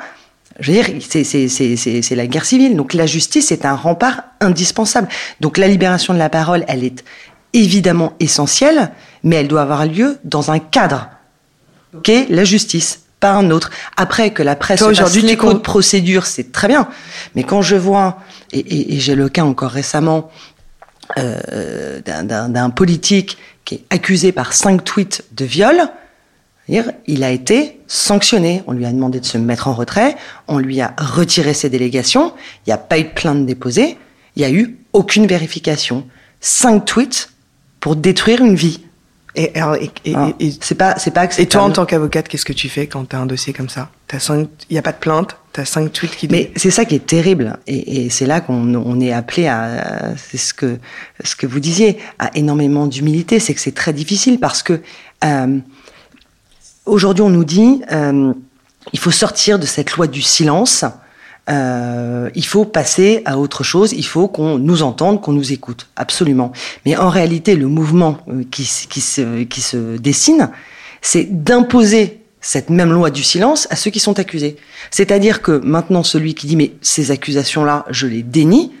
je 0.58 0.72
veux 0.72 0.82
dire, 0.82 0.88
c'est- 1.00 2.14
la 2.16 2.26
guerre 2.26 2.44
civile. 2.44 2.76
Donc 2.76 2.92
la 2.94 3.06
justice 3.06 3.52
est 3.52 3.64
un 3.64 3.74
rempart 3.74 4.22
indispensable. 4.40 5.08
Donc 5.40 5.56
la 5.58 5.68
libération 5.68 6.12
de 6.12 6.18
la 6.18 6.28
parole, 6.28 6.64
elle 6.68 6.84
est 6.84 7.04
évidemment 7.52 8.12
essentielle, 8.20 8.90
mais 9.22 9.36
elle 9.36 9.48
doit 9.48 9.62
avoir 9.62 9.86
lieu 9.86 10.18
dans 10.24 10.50
un 10.50 10.58
cadre 10.58 11.08
qu'est 12.02 12.26
la 12.30 12.44
justice, 12.44 13.00
pas 13.20 13.32
un 13.32 13.50
autre. 13.50 13.70
Après 13.96 14.30
que 14.32 14.42
la 14.42 14.54
presse 14.56 14.80
aujourd'hui, 14.90 15.22
l'écho 15.28 15.46
comptes- 15.48 15.54
de 15.56 15.62
procédure, 15.62 16.26
c'est 16.26 16.52
très 16.52 16.68
bien. 16.68 16.88
Mais 17.34 17.42
quand 17.42 17.62
je 17.62 17.76
vois, 17.76 18.18
et, 18.52 18.58
et- 18.60 18.94
et 18.94 19.00
j'ai 19.00 19.14
le 19.14 19.28
cas 19.28 19.42
encore 19.44 19.70
récemment 19.70 20.30
euh, 21.18 22.00
d'un- 22.02 22.70
politique 22.70 23.36
qui 23.64 23.74
est 23.76 23.84
accusé 23.90 24.30
par 24.30 24.52
cinq 24.52 24.84
tweets 24.84 25.24
de 25.32 25.44
viol, 25.44 25.80
il 27.06 27.24
a 27.24 27.30
été 27.30 27.78
sanctionné. 27.86 28.62
On 28.66 28.72
lui 28.72 28.84
a 28.86 28.92
demandé 28.92 29.20
de 29.20 29.24
se 29.26 29.38
mettre 29.38 29.68
en 29.68 29.74
retrait. 29.74 30.16
On 30.48 30.58
lui 30.58 30.80
a 30.80 30.94
retiré 30.98 31.54
ses 31.54 31.68
délégations. 31.70 32.32
Il 32.66 32.70
n'y 32.70 32.72
a 32.74 32.78
pas 32.78 32.98
eu 32.98 33.04
de 33.04 33.08
plainte 33.08 33.46
déposée. 33.46 33.96
Il 34.36 34.40
n'y 34.40 34.44
a 34.44 34.50
eu 34.50 34.76
aucune 34.92 35.26
vérification. 35.26 36.06
Cinq 36.40 36.84
tweets 36.84 37.30
pour 37.80 37.96
détruire 37.96 38.44
une 38.44 38.54
vie. 38.54 38.80
Et, 39.36 39.54
alors, 39.54 39.76
et- 39.76 39.90
et- 40.04 40.12
Ah, 40.16 40.30
et- 40.40 40.52
c'est 40.60 40.74
pas, 40.74 40.94
c'est 40.98 41.12
pas 41.12 41.26
et 41.38 41.46
toi, 41.46 41.62
en 41.62 41.70
tant 41.70 41.86
qu'avocate, 41.86 42.26
qu'est-ce 42.26 42.44
que 42.44 42.52
tu 42.52 42.68
fais 42.68 42.88
quand 42.88 43.08
tu 43.08 43.14
as 43.14 43.20
un 43.20 43.26
dossier 43.26 43.52
comme 43.52 43.68
ça? 43.68 43.88
Il 44.12 44.48
n'y 44.72 44.78
a 44.78 44.82
pas 44.82 44.90
de 44.90 44.98
plainte, 44.98 45.36
tu 45.52 45.60
as 45.60 45.64
cinq 45.64 45.92
tweets 45.92 46.16
qui 46.16 46.26
Mais 46.28 46.50
c'est 46.56 46.72
ça 46.72 46.84
qui 46.84 46.96
est 46.96 47.06
terrible, 47.06 47.56
et, 47.68 48.06
et 48.06 48.10
c'est 48.10 48.26
là 48.26 48.40
qu'on 48.40 48.74
on 48.74 49.00
est 49.00 49.12
appelé 49.12 49.46
à, 49.46 50.14
c'est 50.16 50.36
ce 50.36 50.52
que 50.52 50.78
ce 51.22 51.36
que 51.36 51.46
vous 51.46 51.60
disiez, 51.60 51.98
à 52.18 52.36
énormément 52.36 52.88
d'humilité, 52.88 53.38
c'est 53.38 53.54
que 53.54 53.60
c'est 53.60 53.74
très 53.74 53.92
difficile 53.92 54.40
parce 54.40 54.64
que 54.64 54.80
euh, 55.24 55.58
aujourd'hui 56.86 57.22
on 57.22 57.30
nous 57.30 57.44
dit 57.44 57.82
euh, 57.92 58.32
il 58.92 58.98
faut 58.98 59.10
sortir 59.10 59.58
de 59.58 59.66
cette 59.66 59.92
loi 59.92 60.06
du 60.06 60.22
silence, 60.22 60.84
euh, 61.48 62.30
il 62.34 62.44
faut 62.44 62.64
passer 62.64 63.22
à 63.24 63.38
autre 63.38 63.64
chose, 63.64 63.92
il 63.92 64.04
faut 64.04 64.28
qu'on 64.28 64.58
nous 64.58 64.82
entende, 64.82 65.20
qu'on 65.20 65.32
nous 65.32 65.52
écoute, 65.52 65.88
absolument. 65.96 66.52
Mais 66.86 66.96
en 66.96 67.08
réalité, 67.08 67.56
le 67.56 67.66
mouvement 67.66 68.18
euh, 68.28 68.44
qui, 68.50 68.64
se, 68.64 69.42
qui 69.44 69.60
se 69.60 69.96
dessine, 69.96 70.50
c'est 71.02 71.24
d'imposer 71.24 72.22
cette 72.40 72.70
même 72.70 72.92
loi 72.92 73.10
du 73.10 73.22
silence 73.22 73.66
à 73.70 73.76
ceux 73.76 73.90
qui 73.90 74.00
sont 74.00 74.18
accusés. 74.18 74.56
C'est-à-dire 74.90 75.42
que 75.42 75.52
maintenant, 75.52 76.02
celui 76.02 76.34
qui 76.34 76.46
dit 76.46 76.56
mais 76.56 76.72
ces 76.80 77.10
accusations-là, 77.10 77.84
je 77.90 78.06
les 78.06 78.22
dénie, 78.22 78.72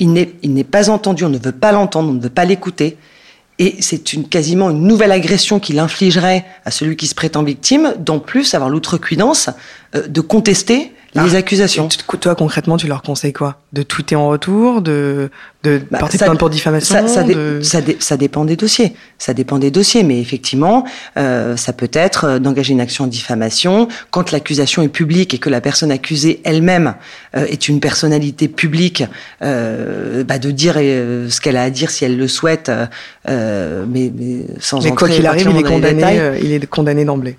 il 0.00 0.12
n'est 0.12 0.64
pas 0.64 0.90
entendu, 0.90 1.24
on 1.24 1.28
ne 1.28 1.38
veut 1.38 1.52
pas 1.52 1.70
l'entendre, 1.70 2.10
on 2.10 2.14
ne 2.14 2.20
veut 2.20 2.28
pas 2.28 2.44
l'écouter. 2.44 2.96
Et 3.58 3.76
c'est 3.80 4.02
quasiment 4.28 4.70
une 4.70 4.82
nouvelle 4.82 5.12
agression 5.12 5.60
qu'il 5.60 5.78
infligerait 5.78 6.44
à 6.64 6.70
celui 6.70 6.96
qui 6.96 7.06
se 7.06 7.14
prétend 7.14 7.42
victime, 7.42 7.94
d'en 7.98 8.18
plus 8.18 8.54
avoir 8.54 8.70
l'outrecuidance 8.70 9.50
euh, 9.94 10.06
de 10.08 10.20
contester 10.20 10.92
les 11.14 11.34
Ah, 11.34 11.38
accusations. 11.38 11.86
et 11.86 11.88
tu- 11.88 12.18
Toi, 12.18 12.34
concrètement, 12.34 12.76
tu 12.76 12.86
leur 12.86 13.02
conseilles 13.02 13.32
quoi? 13.32 13.56
De 13.72 13.82
tweeter 13.82 14.16
en 14.16 14.28
retour 14.28 14.80
De, 14.80 15.30
de 15.62 15.80
Bah, 15.90 15.98
porter 15.98 16.16
ça- 16.18 16.24
plainte 16.26 16.38
pour 16.38 16.48
diffamation 16.50 16.94
ça, 16.94 17.06
ça, 17.08 17.22
dé- 17.22 17.34
de- 17.34 17.60
ça, 17.62 17.80
dé- 17.80 17.96
ça 18.00 18.16
dépend 18.16 18.44
des 18.44 18.56
dossiers. 18.56 18.94
Ça 19.18 19.34
dépend 19.34 19.58
des 19.58 19.70
dossiers, 19.70 20.04
mais 20.04 20.20
effectivement, 20.20 20.84
euh, 21.18 21.56
ça 21.56 21.72
peut 21.72 21.90
être 21.92 22.24
euh, 22.24 22.38
d'engager 22.38 22.72
une 22.72 22.80
action 22.80 23.04
en 23.04 23.06
diffamation 23.08 23.88
quand 24.10 24.30
l'accusation 24.32 24.82
est 24.82 24.88
publique 24.88 25.34
et 25.34 25.38
que 25.38 25.50
la 25.50 25.60
personne 25.60 25.90
accusée 25.90 26.40
elle-même 26.44 26.94
euh, 27.36 27.44
est 27.46 27.68
une 27.68 27.80
personnalité 27.80 28.48
publique, 28.48 29.04
euh, 29.42 30.24
bah, 30.24 30.38
de 30.38 30.50
dire 30.50 30.74
euh, 30.78 31.28
ce 31.28 31.40
qu'elle 31.40 31.56
a 31.56 31.62
à 31.64 31.70
dire 31.70 31.90
si 31.90 32.04
elle 32.04 32.16
le 32.16 32.28
souhaite, 32.28 32.70
mais, 33.28 34.12
mais 34.16 34.46
sans 34.60 34.82
Mais 34.82 34.90
quoi 34.90 35.08
entrer 35.08 35.16
qu'il 35.16 35.26
arrive, 35.26 35.46
il 35.50 35.56
est 35.56 35.58
les 35.58 35.62
condamné, 35.62 36.20
il 36.42 36.52
est 36.52 36.66
condamné 36.66 37.04
d'emblée. 37.04 37.36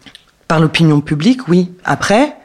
Par 0.48 0.60
l'opinion 0.60 1.02
publique, 1.02 1.48
oui. 1.48 1.72
Après, 1.86 2.36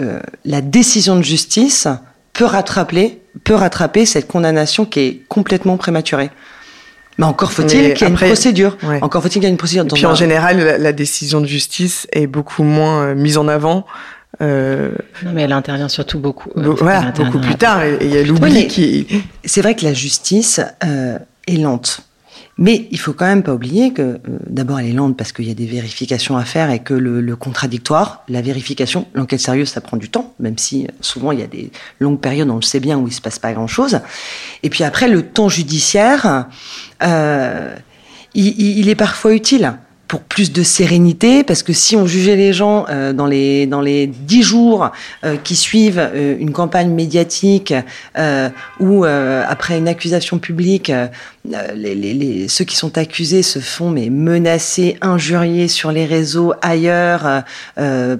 euh, 0.00 0.20
la 0.44 0.60
décision 0.60 1.16
de 1.16 1.22
justice 1.22 1.88
peut 2.32 2.44
rattraper, 2.44 3.20
peut 3.44 3.54
rattraper 3.54 4.06
cette 4.06 4.26
condamnation 4.26 4.84
qui 4.84 5.00
est 5.00 5.22
complètement 5.28 5.76
prématurée. 5.76 6.30
Mais 7.20 7.26
encore 7.26 7.52
faut-il 7.52 7.92
qu'il 7.92 8.06
y 8.06 8.06
ait 8.06 8.08
une 8.08 8.14
procédure. 8.14 8.78
Encore 9.02 9.22
faut-il 9.22 9.34
qu'il 9.34 9.42
y 9.42 9.46
ait 9.46 9.50
une 9.50 9.58
procédure. 9.58 9.84
Et 9.84 9.88
puis 9.88 10.06
en 10.06 10.14
général, 10.14 10.76
la, 10.80 10.92
décision 10.92 11.42
de 11.42 11.46
justice 11.46 12.06
est 12.12 12.26
beaucoup 12.26 12.62
moins 12.62 13.02
euh, 13.02 13.14
mise 13.14 13.36
en 13.36 13.46
avant. 13.46 13.84
Euh... 14.40 14.92
Non, 15.24 15.32
mais 15.34 15.42
elle 15.42 15.52
intervient 15.52 15.88
surtout 15.88 16.18
beaucoup. 16.18 16.50
Euh, 16.56 16.74
voilà, 16.78 17.10
beaucoup 17.10 17.38
plus 17.38 17.56
tard. 17.56 17.84
Et 17.84 17.98
il 18.00 18.14
y 18.14 18.16
a 18.16 18.22
l'oubli 18.22 18.68
qui. 18.68 19.06
C'est 19.44 19.60
vrai 19.60 19.74
que 19.74 19.84
la 19.84 19.92
justice 19.92 20.60
euh, 20.84 21.18
est 21.46 21.56
lente. 21.56 22.02
Mais 22.60 22.86
il 22.90 23.00
faut 23.00 23.14
quand 23.14 23.24
même 23.24 23.42
pas 23.42 23.54
oublier 23.54 23.94
que 23.94 24.02
euh, 24.02 24.18
d'abord 24.46 24.78
elle 24.78 24.86
est 24.86 24.92
lente 24.92 25.16
parce 25.16 25.32
qu'il 25.32 25.48
y 25.48 25.50
a 25.50 25.54
des 25.54 25.66
vérifications 25.66 26.36
à 26.36 26.44
faire 26.44 26.70
et 26.70 26.80
que 26.80 26.92
le, 26.92 27.34
contradictoire, 27.34 28.22
la 28.28 28.42
vérification, 28.42 29.06
l'enquête 29.14 29.40
sérieuse, 29.40 29.70
ça 29.70 29.80
prend 29.80 29.96
du 29.96 30.10
temps, 30.10 30.34
même 30.38 30.58
si 30.58 30.84
euh, 30.84 30.88
souvent 31.00 31.32
il 31.32 31.40
y 31.40 31.42
a 31.42 31.46
des 31.46 31.72
longues 32.00 32.20
périodes, 32.20 32.50
on 32.50 32.56
le 32.56 32.62
sait 32.62 32.78
bien, 32.78 32.98
où 32.98 33.08
il 33.08 33.14
se 33.14 33.22
passe 33.22 33.38
pas 33.38 33.54
grand-chose. 33.54 34.00
Et 34.62 34.68
puis 34.68 34.84
après, 34.84 35.08
le 35.08 35.22
temps 35.22 35.48
judiciaire, 35.48 36.48
euh, 37.02 37.74
il, 38.34 38.88
est 38.90 38.94
parfois 38.94 39.32
utile 39.32 39.78
pour 40.10 40.22
plus 40.22 40.50
de 40.50 40.64
sérénité, 40.64 41.44
parce 41.44 41.62
que 41.62 41.72
si 41.72 41.94
on 41.94 42.04
jugeait 42.04 42.34
les 42.34 42.52
gens 42.52 42.84
euh, 42.90 43.12
dans 43.12 43.26
les 43.26 43.68
dans 43.68 43.80
les 43.80 44.08
dix 44.08 44.42
jours 44.42 44.90
euh, 45.22 45.36
qui 45.36 45.54
suivent 45.54 46.00
euh, 46.00 46.34
une 46.36 46.50
campagne 46.50 46.90
médiatique 46.90 47.72
ou 48.80 49.04
après 49.04 49.78
une 49.78 49.86
accusation 49.86 50.40
publique, 50.40 50.90
les, 51.44 51.94
les, 51.94 52.14
les, 52.14 52.48
ceux 52.48 52.64
qui 52.64 52.74
sont 52.74 52.98
accusés 52.98 53.44
se 53.44 53.60
font 53.60 53.90
mais 53.90 54.10
menacer, 54.10 54.96
injurier 55.00 55.68
sur 55.68 55.92
les 55.92 56.06
réseaux, 56.06 56.52
ailleurs, 56.60 57.44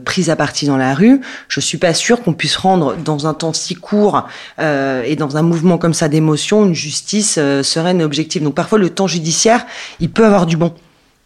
pris 0.05 0.31
à 0.31 0.37
partie 0.37 0.66
dans 0.66 0.76
la 0.76 0.94
rue. 0.94 1.20
Je 1.48 1.61
suis 1.61 1.79
pas 1.79 1.92
sûre 1.92 2.22
qu'on 2.22 2.35
puisse 2.35 2.57
rendre 2.57 2.96
dans 2.96 3.26
un 3.26 3.35
temps 3.35 3.53
si 3.53 3.74
court 3.74 4.29
et 4.59 5.16
dans 5.16 5.37
un 5.37 5.42
mouvement 5.42 5.79
comme 5.79 5.94
ça 5.94 6.09
d'émotion 6.09 6.66
une 6.66 6.74
justice 6.74 7.35
sereine 7.62 8.00
et 8.00 8.05
objective. 8.05 8.42
Donc 8.42 8.55
parfois 8.55 8.79
le 8.79 8.90
temps 8.90 9.09
judiciaire, 9.09 9.66
il 9.98 10.11
peut 10.11 10.24
avoir 10.24 10.46
du 10.46 10.57
bon 10.57 10.72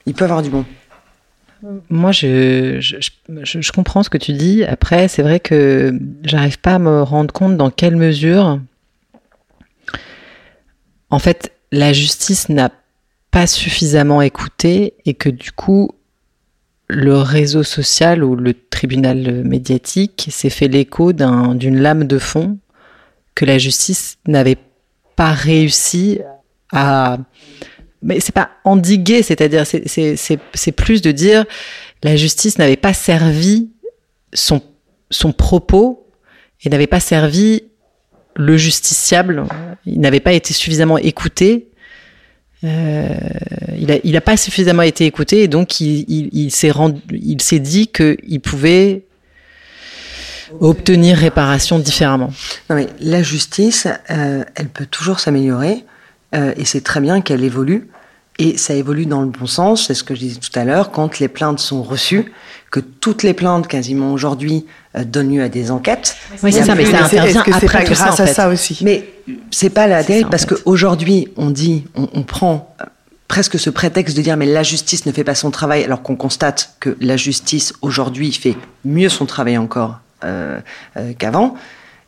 il 0.06 0.14
peut 0.14 0.24
avoir 0.24 0.42
du 0.42 0.50
bon. 0.50 0.64
Moi, 1.88 2.12
je, 2.12 3.72
comprends 3.72 4.02
ce 4.02 4.10
que 4.10 4.18
tu 4.18 4.32
dis. 4.32 4.64
Après, 4.64 5.08
c'est 5.08 5.22
vrai 5.22 5.40
que 5.40 5.98
j'arrive 6.22 6.58
pas 6.58 6.74
à 6.74 6.78
me 6.78 7.02
rendre 7.02 7.32
compte 7.32 7.56
dans 7.56 7.70
quelle 7.70 7.96
mesure, 7.96 8.60
en 11.10 11.18
fait, 11.18 11.52
la 11.72 11.92
justice 11.92 12.48
n'a 12.48 12.70
pas 13.30 13.46
suffisamment 13.46 14.20
écouté 14.20 14.94
et 15.06 15.14
que 15.14 15.30
du 15.30 15.52
coup, 15.52 15.90
le 16.88 17.16
réseau 17.16 17.62
social 17.62 18.22
ou 18.22 18.36
le 18.36 18.52
tribunal 18.52 19.42
médiatique 19.44 20.28
s'est 20.30 20.50
fait 20.50 20.68
l'écho 20.68 21.12
d'une 21.12 21.80
lame 21.80 22.04
de 22.04 22.18
fond 22.18 22.58
que 23.34 23.44
la 23.44 23.58
justice 23.58 24.18
n'avait 24.28 24.58
pas 25.16 25.32
réussi 25.32 26.20
à 26.72 27.18
mais 28.04 28.20
c'est 28.20 28.34
pas 28.34 28.50
endiguer, 28.64 29.22
c'est-à-dire 29.22 29.64
c'est 29.66 30.72
plus 30.72 31.02
de 31.02 31.10
dire 31.10 31.44
la 32.02 32.16
justice 32.16 32.58
n'avait 32.58 32.76
pas 32.76 32.92
servi 32.92 33.70
son 34.32 34.62
son 35.10 35.32
propos 35.32 36.06
et 36.62 36.68
n'avait 36.68 36.86
pas 36.86 37.00
servi 37.00 37.64
le 38.36 38.56
justiciable, 38.56 39.44
il 39.86 40.00
n'avait 40.00 40.20
pas 40.20 40.32
été 40.32 40.52
suffisamment 40.52 40.98
écouté. 40.98 41.68
Euh, 42.64 43.14
il 43.78 43.92
a, 43.92 43.98
il 44.02 44.16
a 44.16 44.20
pas 44.20 44.36
suffisamment 44.36 44.82
été 44.82 45.04
écouté 45.04 45.42
et 45.42 45.48
donc 45.48 45.80
il, 45.80 46.04
il, 46.32 46.50
s'est 46.50 46.72
il 47.12 47.42
s'est 47.42 47.58
dit 47.58 47.88
qu'il 47.88 48.40
pouvait 48.40 49.04
obtenir 50.60 51.18
réparation 51.18 51.78
différemment. 51.78 52.32
Non 52.70 52.76
mais 52.76 52.88
la 53.00 53.22
justice, 53.22 53.86
euh, 54.10 54.44
elle 54.54 54.68
peut 54.68 54.86
toujours 54.86 55.20
s'améliorer 55.20 55.84
euh, 56.34 56.54
et 56.56 56.64
c'est 56.64 56.80
très 56.80 57.00
bien 57.00 57.20
qu'elle 57.20 57.44
évolue. 57.44 57.88
Et 58.38 58.58
ça 58.58 58.74
évolue 58.74 59.06
dans 59.06 59.20
le 59.20 59.28
bon 59.28 59.46
sens, 59.46 59.86
c'est 59.86 59.94
ce 59.94 60.02
que 60.02 60.14
je 60.14 60.20
disais 60.20 60.40
tout 60.40 60.58
à 60.58 60.64
l'heure, 60.64 60.90
quand 60.90 61.20
les 61.20 61.28
plaintes 61.28 61.60
sont 61.60 61.82
reçues, 61.82 62.32
que 62.72 62.80
toutes 62.80 63.22
les 63.22 63.32
plaintes 63.32 63.68
quasiment 63.68 64.12
aujourd'hui 64.12 64.66
euh, 64.96 65.04
donnent 65.04 65.32
lieu 65.32 65.42
à 65.42 65.48
des 65.48 65.70
enquêtes. 65.70 66.16
Oui, 66.42 66.52
c'est 66.52 66.64
ça, 66.64 66.74
mais 66.74 66.84
ça 66.84 67.04
intervient 67.04 67.42
après 67.42 67.84
tout 67.84 67.92
grâce 67.92 67.98
ça, 67.98 68.12
en 68.12 68.16
fait. 68.16 68.22
à 68.22 68.26
ça 68.26 68.48
aussi. 68.48 68.80
Mais 68.82 69.08
c'est 69.52 69.70
pas 69.70 69.86
la 69.86 70.02
dérive 70.02 70.28
parce 70.30 70.46
qu'aujourd'hui 70.46 71.28
on 71.36 71.50
dit, 71.50 71.84
on, 71.94 72.08
on 72.12 72.22
prend 72.24 72.74
euh, 72.80 72.84
presque 73.28 73.58
ce 73.58 73.70
prétexte 73.70 74.16
de 74.16 74.22
dire 74.22 74.36
mais 74.36 74.46
la 74.46 74.62
justice 74.62 75.06
ne 75.06 75.12
fait 75.12 75.24
pas 75.24 75.34
son 75.34 75.50
travail 75.50 75.84
alors 75.84 76.02
qu'on 76.02 76.16
constate 76.16 76.74
que 76.80 76.96
la 77.00 77.16
justice 77.16 77.72
aujourd'hui 77.82 78.32
fait 78.32 78.56
mieux 78.84 79.08
son 79.08 79.26
travail 79.26 79.58
encore 79.58 80.00
euh, 80.24 80.60
euh, 80.96 81.12
qu'avant. 81.18 81.56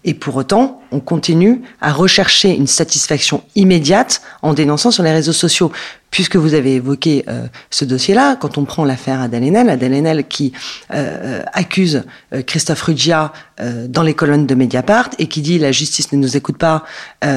Et 0.08 0.14
pour 0.14 0.36
autant, 0.36 0.80
on 0.92 1.00
continue 1.00 1.62
à 1.80 1.92
rechercher 1.92 2.54
une 2.54 2.68
satisfaction 2.68 3.42
immédiate 3.56 4.22
en 4.40 4.54
dénonçant 4.54 4.92
sur 4.92 5.02
les 5.02 5.10
réseaux 5.10 5.32
sociaux. 5.32 5.72
Puisque 6.12 6.36
vous 6.36 6.54
avez 6.54 6.76
évoqué 6.76 7.24
euh, 7.28 7.46
ce 7.70 7.84
dossier-là, 7.84 8.36
quand 8.36 8.56
on 8.56 8.64
prend 8.64 8.84
l'affaire 8.84 9.20
Adèle 9.20 9.42
Haenel, 9.42 9.68
Adèle 9.68 9.92
Haenel 9.92 10.28
qui 10.28 10.52
euh, 10.94 11.42
accuse 11.52 12.04
euh, 12.32 12.42
Christophe 12.42 12.80
Ruggia 12.82 13.32
dans 13.88 14.02
les 14.02 14.12
colonnes 14.12 14.46
de 14.46 14.54
Mediapart 14.54 15.10
et 15.18 15.28
qui 15.28 15.40
dit 15.40 15.58
la 15.58 15.72
justice 15.72 16.12
ne 16.12 16.18
nous 16.18 16.36
écoute 16.36 16.58
pas, 16.58 16.84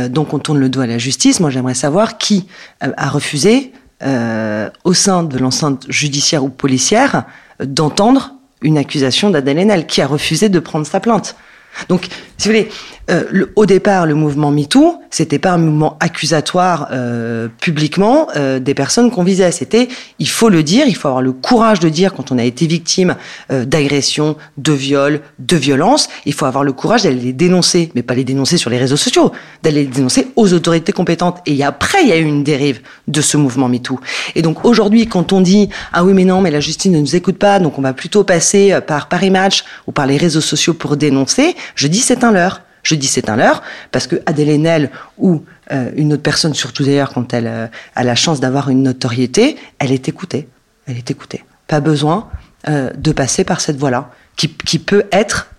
donc 0.09 0.33
on 0.33 0.39
tourne 0.39 0.59
le 0.59 0.67
doigt 0.67 0.83
à 0.83 0.87
la 0.87 0.97
justice. 0.97 1.39
Moi, 1.39 1.49
j'aimerais 1.49 1.75
savoir 1.75 2.17
qui 2.17 2.45
a 2.81 3.07
refusé, 3.07 3.71
au 4.03 4.93
sein 4.93 5.23
de 5.23 5.37
l'enceinte 5.37 5.85
judiciaire 5.87 6.43
ou 6.43 6.49
policière, 6.49 7.23
d'entendre 7.63 8.33
une 8.61 8.77
accusation 8.77 9.29
d'Adèle 9.29 9.59
Haenel, 9.59 9.87
qui 9.87 10.01
a 10.01 10.07
refusé 10.07 10.49
de 10.49 10.59
prendre 10.59 10.85
sa 10.85 10.99
plainte? 10.99 11.37
Donc, 11.87 12.07
si 12.37 12.47
vous 12.47 12.55
voulez, 12.55 12.69
euh, 13.09 13.23
le, 13.31 13.51
au 13.55 13.65
départ, 13.65 14.05
le 14.05 14.15
mouvement 14.15 14.51
MeToo, 14.51 14.99
c'était 15.09 15.39
pas 15.39 15.51
un 15.51 15.57
mouvement 15.57 15.97
accusatoire 15.99 16.87
euh, 16.91 17.47
publiquement 17.59 18.27
euh, 18.35 18.59
des 18.59 18.73
personnes 18.73 19.11
qu'on 19.11 19.23
visait. 19.23 19.51
C'était, 19.51 19.87
il 20.19 20.29
faut 20.29 20.49
le 20.49 20.63
dire, 20.63 20.85
il 20.87 20.95
faut 20.95 21.07
avoir 21.07 21.21
le 21.21 21.31
courage 21.31 21.79
de 21.79 21.89
dire 21.89 22.13
quand 22.13 22.31
on 22.31 22.37
a 22.37 22.43
été 22.43 22.67
victime 22.67 23.15
euh, 23.51 23.65
d'agression, 23.65 24.35
de 24.57 24.73
viol, 24.73 25.21
de 25.39 25.57
violence. 25.57 26.09
Il 26.25 26.33
faut 26.33 26.45
avoir 26.45 26.63
le 26.63 26.73
courage 26.73 27.03
d'aller 27.03 27.19
les 27.19 27.33
dénoncer, 27.33 27.91
mais 27.95 28.03
pas 28.03 28.13
les 28.13 28.23
dénoncer 28.23 28.57
sur 28.57 28.69
les 28.69 28.77
réseaux 28.77 28.97
sociaux, 28.97 29.31
d'aller 29.63 29.81
les 29.81 29.87
dénoncer 29.87 30.27
aux 30.35 30.53
autorités 30.53 30.91
compétentes. 30.91 31.39
Et 31.45 31.63
après, 31.63 32.03
il 32.03 32.09
y 32.09 32.13
a 32.13 32.17
eu 32.17 32.25
une 32.25 32.43
dérive 32.43 32.81
de 33.07 33.21
ce 33.21 33.37
mouvement 33.37 33.67
MeToo. 33.67 33.99
Et 34.35 34.41
donc 34.41 34.65
aujourd'hui, 34.65 35.07
quand 35.07 35.33
on 35.33 35.41
dit 35.41 35.69
ah 35.93 36.03
oui 36.03 36.13
mais 36.13 36.25
non, 36.25 36.41
mais 36.41 36.51
la 36.51 36.59
justice 36.59 36.91
ne 36.91 36.99
nous 36.99 37.15
écoute 37.15 37.37
pas, 37.37 37.59
donc 37.59 37.77
on 37.79 37.81
va 37.81 37.93
plutôt 37.93 38.23
passer 38.23 38.71
euh, 38.71 38.81
par 38.81 39.07
Paris 39.07 39.31
Match 39.31 39.63
ou 39.87 39.91
par 39.91 40.05
les 40.05 40.17
réseaux 40.17 40.41
sociaux 40.41 40.73
pour 40.73 40.97
dénoncer, 40.97 41.55
je 41.75 41.87
dis 41.87 41.99
c'est 41.99 42.23
un 42.23 42.31
leurre. 42.31 42.61
Je 42.83 42.95
dis 42.95 43.07
c'est 43.07 43.29
un 43.29 43.35
leurre 43.35 43.61
parce 43.91 44.07
que 44.07 44.21
Adèle 44.25 44.49
Haenel 44.49 44.91
ou 45.17 45.43
euh, 45.71 45.91
une 45.95 46.13
autre 46.13 46.23
personne, 46.23 46.53
surtout 46.53 46.83
d'ailleurs 46.83 47.13
quand 47.13 47.33
elle 47.33 47.47
euh, 47.47 47.67
a 47.95 48.03
la 48.03 48.15
chance 48.15 48.39
d'avoir 48.39 48.69
une 48.69 48.83
notoriété, 48.83 49.57
elle 49.79 49.91
est 49.91 50.07
écoutée. 50.07 50.47
Elle 50.87 50.97
est 50.97 51.11
écoutée. 51.11 51.43
Pas 51.67 51.79
besoin 51.79 52.29
euh, 52.67 52.91
de 52.95 53.11
passer 53.11 53.43
par 53.43 53.61
cette 53.61 53.77
voie-là, 53.77 54.11
qui, 54.35 54.49
qui, 54.49 54.79
peut 54.79 55.03
être 55.11 55.51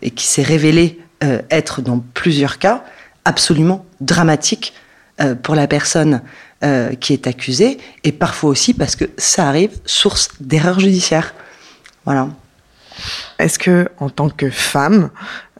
et 0.00 0.10
qui 0.10 0.26
s'est 0.26 0.42
révélée 0.42 0.98
être 1.50 1.82
dans 1.82 1.98
plusieurs 2.14 2.58
cas 2.58 2.84
absolument 3.26 3.84
dramatique 4.00 4.72
pour 5.42 5.54
la 5.54 5.66
personne 5.66 6.22
qui 7.00 7.12
est 7.12 7.26
accusée 7.26 7.76
et 8.02 8.12
parfois 8.12 8.48
aussi 8.48 8.72
parce 8.72 8.96
que 8.96 9.04
ça 9.18 9.46
arrive 9.46 9.72
source 9.84 10.30
d'erreurs 10.40 10.80
judiciaires. 10.80 11.34
Voilà. 12.06 12.30
Est-ce 13.38 13.58
que, 13.58 13.88
en 13.98 14.10
tant 14.10 14.28
que 14.28 14.50
femme, 14.50 15.10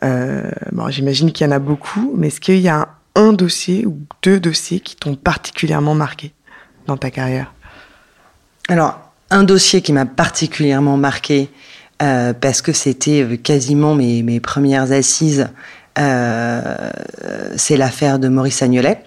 euh, 0.02 0.50
j'imagine 0.88 1.32
qu'il 1.32 1.46
y 1.46 1.48
en 1.48 1.52
a 1.52 1.58
beaucoup, 1.58 2.14
mais 2.16 2.28
est-ce 2.28 2.40
qu'il 2.40 2.58
y 2.60 2.68
a 2.68 2.88
un 3.14 3.32
dossier 3.32 3.86
ou 3.86 4.00
deux 4.22 4.40
dossiers 4.40 4.80
qui 4.80 4.96
t'ont 4.96 5.14
particulièrement 5.14 5.94
marqué 5.94 6.32
dans 6.86 6.96
ta 6.96 7.10
carrière? 7.10 7.52
Alors, 8.68 9.00
un 9.30 9.44
dossier 9.44 9.82
qui 9.82 9.92
m'a 9.92 10.06
particulièrement 10.06 10.96
marqué 10.96 11.50
euh, 12.02 12.32
parce 12.32 12.62
que 12.62 12.72
c'était 12.72 13.22
euh, 13.22 13.36
quasiment 13.36 13.94
mes, 13.94 14.40
premières 14.40 14.92
assises, 14.92 15.48
c'est 15.96 17.76
l'affaire 17.76 18.20
de 18.20 18.28
Maurice 18.28 18.62
Agnolet. 18.62 19.02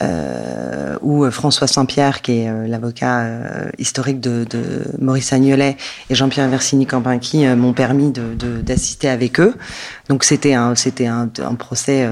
Euh, 0.00 0.96
où 1.02 1.28
François 1.30 1.66
Saint-Pierre, 1.66 2.22
qui 2.22 2.40
est 2.40 2.48
euh, 2.48 2.68
l'avocat 2.68 3.20
euh, 3.20 3.68
historique 3.78 4.20
de, 4.20 4.44
de, 4.48 4.84
Maurice 5.00 5.32
Agnolet, 5.32 5.76
et 6.08 6.14
Jean-Pierre 6.14 6.48
Versini-Campinqui 6.48 7.46
m'ont 7.56 7.72
permis 7.72 8.12
d'assister 8.12 9.08
de, 9.08 9.12
de, 9.12 9.16
avec 9.16 9.40
eux. 9.40 9.56
Donc 10.08 10.22
c'était 10.22 10.54
un, 10.54 10.74
un, 11.00 11.30
un, 11.42 11.54
procès 11.56 12.08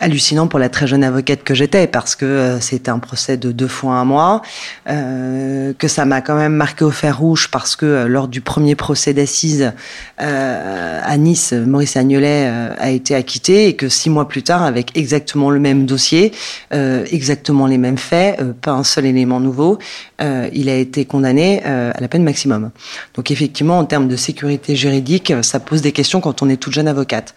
hallucinant 0.00 0.46
pour 0.46 0.58
la 0.58 0.68
très 0.68 0.86
jeune 0.86 1.04
avocate 1.04 1.42
que 1.42 1.54
j'étais 1.54 1.86
parce 1.86 2.16
que 2.16 2.24
euh, 2.24 2.60
c'était 2.60 2.90
un 2.90 2.98
procès 2.98 3.36
de 3.36 3.52
deux 3.52 3.68
fois 3.68 3.94
un 3.94 4.04
mois, 4.04 4.42
euh, 4.88 5.72
que 5.78 5.88
ça 5.88 6.04
m'a 6.04 6.20
quand 6.20 6.36
même 6.36 6.54
marqué 6.54 6.84
au 6.84 6.90
fer 6.90 7.18
rouge 7.18 7.48
parce 7.50 7.76
que 7.76 7.86
euh, 7.86 8.08
lors 8.08 8.28
du 8.28 8.40
premier 8.40 8.74
procès 8.74 9.14
d'assises 9.14 9.72
à 10.18 11.16
Nice, 11.16 11.52
Maurice 11.52 11.96
Agnolet 11.96 12.46
a 12.78 12.90
été 12.90 13.14
acquitté 13.14 13.68
et 13.68 13.76
que 13.76 13.88
six 13.88 14.10
mois 14.10 14.28
plus 14.28 14.42
tard, 14.42 14.62
avec 14.62 14.96
exactement 14.96 15.50
le 15.50 15.58
même 15.58 15.86
dossier, 15.86 16.32
exactement 16.70 17.66
les 17.66 17.78
mêmes 17.78 17.98
faits, 17.98 18.40
pas 18.60 18.72
un 18.72 18.84
seul 18.84 19.06
élément 19.06 19.40
nouveau, 19.40 19.78
il 20.20 20.68
a 20.68 20.76
été 20.76 21.04
condamné 21.04 21.62
à 21.64 22.00
la 22.00 22.08
peine 22.08 22.22
maximum. 22.22 22.70
Donc 23.14 23.30
effectivement, 23.30 23.78
en 23.78 23.84
termes 23.84 24.08
de 24.08 24.16
sécurité 24.16 24.76
juridique, 24.76 25.32
ça 25.42 25.60
pose 25.60 25.82
des 25.82 25.92
questions 25.92 26.20
quand 26.20 26.42
on 26.42 26.48
est 26.48 26.56
toute 26.56 26.72
jeune 26.72 26.88
avocate. 26.88 27.34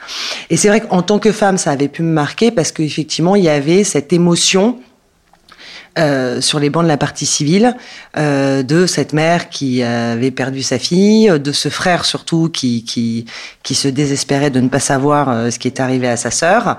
Et 0.50 0.58
c'est 0.58 0.70
vrai 0.70 0.82
qu'en 0.82 1.02
tant 1.02 1.20
que 1.20 1.32
femme, 1.32 1.58
ça 1.58 1.72
avait 1.72 1.88
pu 1.88 2.04
me 2.04 2.12
marquer 2.12 2.47
parce 2.52 2.72
qu'effectivement, 2.72 3.36
il 3.36 3.44
y 3.44 3.50
avait 3.50 3.84
cette 3.84 4.14
émotion 4.14 4.80
euh, 5.98 6.42
sur 6.42 6.60
les 6.60 6.70
bancs 6.70 6.84
de 6.84 6.88
la 6.88 6.98
partie 6.98 7.26
civile 7.26 7.76
euh, 8.18 8.62
de 8.62 8.86
cette 8.86 9.14
mère 9.14 9.50
qui 9.50 9.82
avait 9.82 10.30
perdu 10.30 10.62
sa 10.62 10.78
fille, 10.78 11.28
de 11.40 11.52
ce 11.52 11.70
frère 11.70 12.06
surtout 12.06 12.50
qui, 12.50 12.84
qui, 12.84 13.26
qui 13.64 13.74
se 13.74 13.88
désespérait 13.88 14.52
de 14.52 14.60
ne 14.60 14.68
pas 14.68 14.80
savoir 14.80 15.30
euh, 15.30 15.50
ce 15.50 15.58
qui 15.58 15.68
est 15.68 15.80
arrivé 15.80 16.08
à 16.08 16.16
sa 16.16 16.30
sœur. 16.30 16.78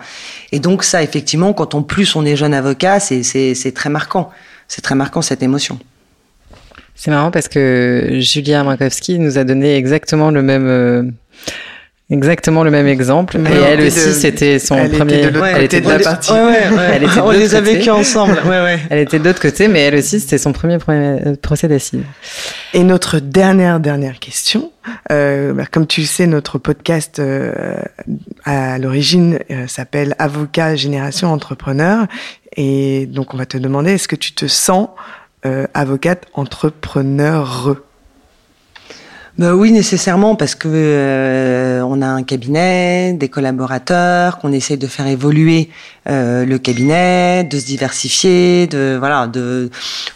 Et 0.53 0.61
donc 0.61 0.85
ça, 0.85 1.03
effectivement, 1.03 1.53
quand 1.53 1.75
on 1.75 1.83
plus 1.83 2.15
on 2.15 2.25
est 2.25 2.37
jeune 2.37 2.55
avocat, 2.55 3.01
c'est 3.01 3.73
très 3.75 3.91
marquant. 3.91 4.31
C'est 4.69 4.83
très 4.83 4.95
marquant 4.95 5.21
cette 5.21 5.43
émotion. 5.43 5.81
C'est 6.95 7.11
marrant 7.11 7.33
parce 7.33 7.49
que 7.49 8.19
Julia 8.21 8.63
Markowski 8.63 9.19
nous 9.19 9.37
a 9.37 9.43
donné 9.43 9.77
exactement 9.77 10.31
le 10.31 10.43
même 10.43 11.13
exactement 12.11 12.65
le 12.65 12.71
même 12.71 12.87
exemple. 12.87 13.37
Et 13.37 13.55
elle 13.55 13.81
aussi 13.87 14.13
c'était 14.15 14.59
son 14.59 14.77
premier 14.89 15.31
elle 15.55 15.63
était 15.63 15.81
de 15.81 15.89
la 15.89 15.99
partie. 15.99 16.33
Elle 16.33 17.05
était 17.05 17.21
on 17.21 17.31
les 17.31 17.55
a 17.55 17.61
vécus 17.61 17.89
ensemble. 17.89 18.39
Elle 18.91 18.99
était 18.99 19.19
de 19.19 19.25
l'autre 19.25 19.41
côté 19.41 19.69
mais 19.69 19.81
elle 19.81 19.97
aussi 19.97 20.21
c'était 20.21 20.39
son 20.39 20.53
premier, 20.53 20.79
euh, 20.89 21.37
procès 21.41 21.69
d'assises. 21.69 22.03
Et 22.75 22.85
notre 22.85 23.19
dernière 23.19 23.81
dernière 23.81 24.19
question 24.19 24.71
euh, 25.11 25.53
bah, 25.53 25.65
comme 25.71 25.87
tu 25.87 26.05
sais 26.05 26.27
notre 26.27 26.59
podcast 26.59 27.19
euh, 27.19 27.77
à 28.45 28.79
l'origine 28.79 29.39
euh, 29.51 29.67
s'appelle 29.67 30.15
avocat 30.19 30.77
génération 30.77 31.33
entrepreneur. 31.33 32.07
Et 32.57 33.07
donc 33.07 33.35
on 33.35 33.37
va 33.37 33.47
te 33.47 33.59
demander 33.59 33.93
est-ce 33.93 34.09
que 34.09 34.17
tu 34.17 34.33
te 34.33 34.47
sens 34.47 34.89
euh, 35.47 35.67
avocate 35.75 36.27
entrepreneur 36.35 37.77
bah 39.39 39.55
oui, 39.55 39.71
nécessairement, 39.71 40.35
parce 40.35 40.57
que 40.57 40.67
euh, 40.69 41.81
on 41.83 42.03
a 42.03 42.07
un 42.07 42.25
cabinet, 42.25 43.13
des 43.13 43.29
collaborateurs, 43.29 44.39
qu'on 44.39 44.51
essaie 44.51 44.77
de 44.77 44.89
faire 44.89 45.07
évoluer 45.07 45.71
euh, 46.11 46.45
le 46.45 46.59
cabinet, 46.59 47.45
de 47.45 47.57
se 47.57 47.65
diversifier, 47.65 48.67
de 48.67 48.97
voilà, 48.99 49.29
de 49.29 49.71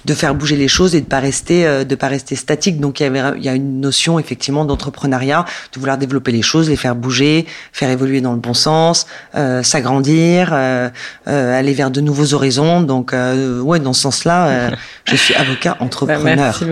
de 0.06 0.14
faire 0.14 0.34
bouger 0.34 0.56
les 0.56 0.66
choses 0.66 0.96
et 0.96 1.00
de 1.00 1.06
pas 1.06 1.20
rester 1.20 1.64
euh, 1.64 1.84
de 1.84 1.94
pas 1.94 2.08
rester 2.08 2.34
statique. 2.34 2.80
Donc 2.80 2.98
il 2.98 3.04
y 3.04 3.06
avait 3.06 3.38
il 3.38 3.44
y 3.44 3.48
a 3.48 3.54
une 3.54 3.80
notion 3.80 4.18
effectivement 4.18 4.64
d'entrepreneuriat, 4.64 5.44
de 5.72 5.78
vouloir 5.78 5.98
développer 5.98 6.32
les 6.32 6.42
choses, 6.42 6.68
les 6.68 6.76
faire 6.76 6.96
bouger, 6.96 7.46
faire 7.72 7.90
évoluer 7.90 8.22
dans 8.22 8.32
le 8.32 8.40
bon 8.40 8.54
sens, 8.54 9.06
euh, 9.36 9.62
s'agrandir, 9.62 10.50
euh, 10.52 10.90
aller 11.26 11.74
vers 11.74 11.92
de 11.92 12.00
nouveaux 12.00 12.34
horizons. 12.34 12.80
Donc 12.80 13.12
ouais, 13.12 13.78
dans 13.78 13.92
ce 13.92 14.02
sens-là, 14.02 14.70
je 15.04 15.14
suis 15.14 15.34
avocat 15.34 15.76
bah, 15.78 15.84
entrepreneur. 15.84 16.58
Merci, 16.60 16.64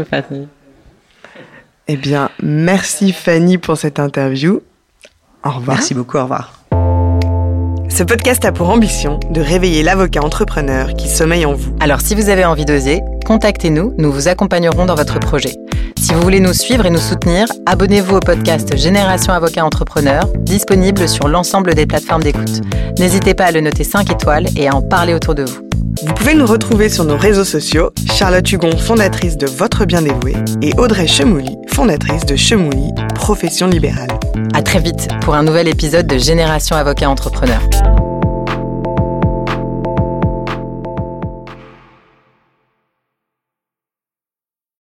eh 1.92 1.96
bien, 1.96 2.30
merci 2.40 3.12
Fanny 3.12 3.58
pour 3.58 3.76
cette 3.76 3.98
interview. 3.98 4.60
Au 5.44 5.50
revoir. 5.50 5.78
Merci 5.78 5.92
beaucoup, 5.92 6.18
au 6.18 6.22
revoir. 6.22 6.52
Ce 7.88 8.04
podcast 8.04 8.44
a 8.44 8.52
pour 8.52 8.70
ambition 8.70 9.18
de 9.30 9.40
réveiller 9.40 9.82
l'avocat 9.82 10.22
entrepreneur 10.22 10.94
qui 10.94 11.08
sommeille 11.08 11.44
en 11.44 11.54
vous. 11.54 11.74
Alors 11.80 12.00
si 12.00 12.14
vous 12.14 12.28
avez 12.28 12.44
envie 12.44 12.64
d'oser, 12.64 13.00
contactez-nous, 13.26 13.92
nous 13.98 14.12
vous 14.12 14.28
accompagnerons 14.28 14.86
dans 14.86 14.94
votre 14.94 15.18
projet. 15.18 15.52
Si 15.98 16.14
vous 16.14 16.20
voulez 16.22 16.38
nous 16.38 16.52
suivre 16.52 16.86
et 16.86 16.90
nous 16.90 16.98
soutenir, 16.98 17.48
abonnez-vous 17.66 18.18
au 18.18 18.20
podcast 18.20 18.76
Génération 18.76 19.32
Avocat 19.32 19.64
Entrepreneur, 19.64 20.28
disponible 20.38 21.08
sur 21.08 21.26
l'ensemble 21.26 21.74
des 21.74 21.86
plateformes 21.86 22.22
d'écoute. 22.22 22.60
N'hésitez 23.00 23.34
pas 23.34 23.46
à 23.46 23.50
le 23.50 23.62
noter 23.62 23.82
5 23.82 24.08
étoiles 24.12 24.46
et 24.56 24.68
à 24.68 24.76
en 24.76 24.82
parler 24.82 25.12
autour 25.12 25.34
de 25.34 25.42
vous. 25.42 25.69
Vous 26.02 26.14
pouvez 26.14 26.34
nous 26.34 26.46
retrouver 26.46 26.88
sur 26.88 27.04
nos 27.04 27.16
réseaux 27.18 27.44
sociaux, 27.44 27.90
Charlotte 28.14 28.50
Hugon, 28.50 28.74
fondatrice 28.76 29.36
de 29.36 29.46
Votre 29.46 29.84
Bien 29.84 30.00
Dévoué, 30.00 30.34
et 30.62 30.72
Audrey 30.78 31.06
Chemouli, 31.06 31.58
fondatrice 31.68 32.24
de 32.24 32.36
Chemouli, 32.36 32.94
profession 33.14 33.66
libérale. 33.66 34.08
À 34.54 34.62
très 34.62 34.80
vite 34.80 35.08
pour 35.20 35.34
un 35.34 35.42
nouvel 35.42 35.68
épisode 35.68 36.06
de 36.06 36.16
Génération 36.16 36.74
Avocat 36.76 37.10
Entrepreneur. 37.10 37.60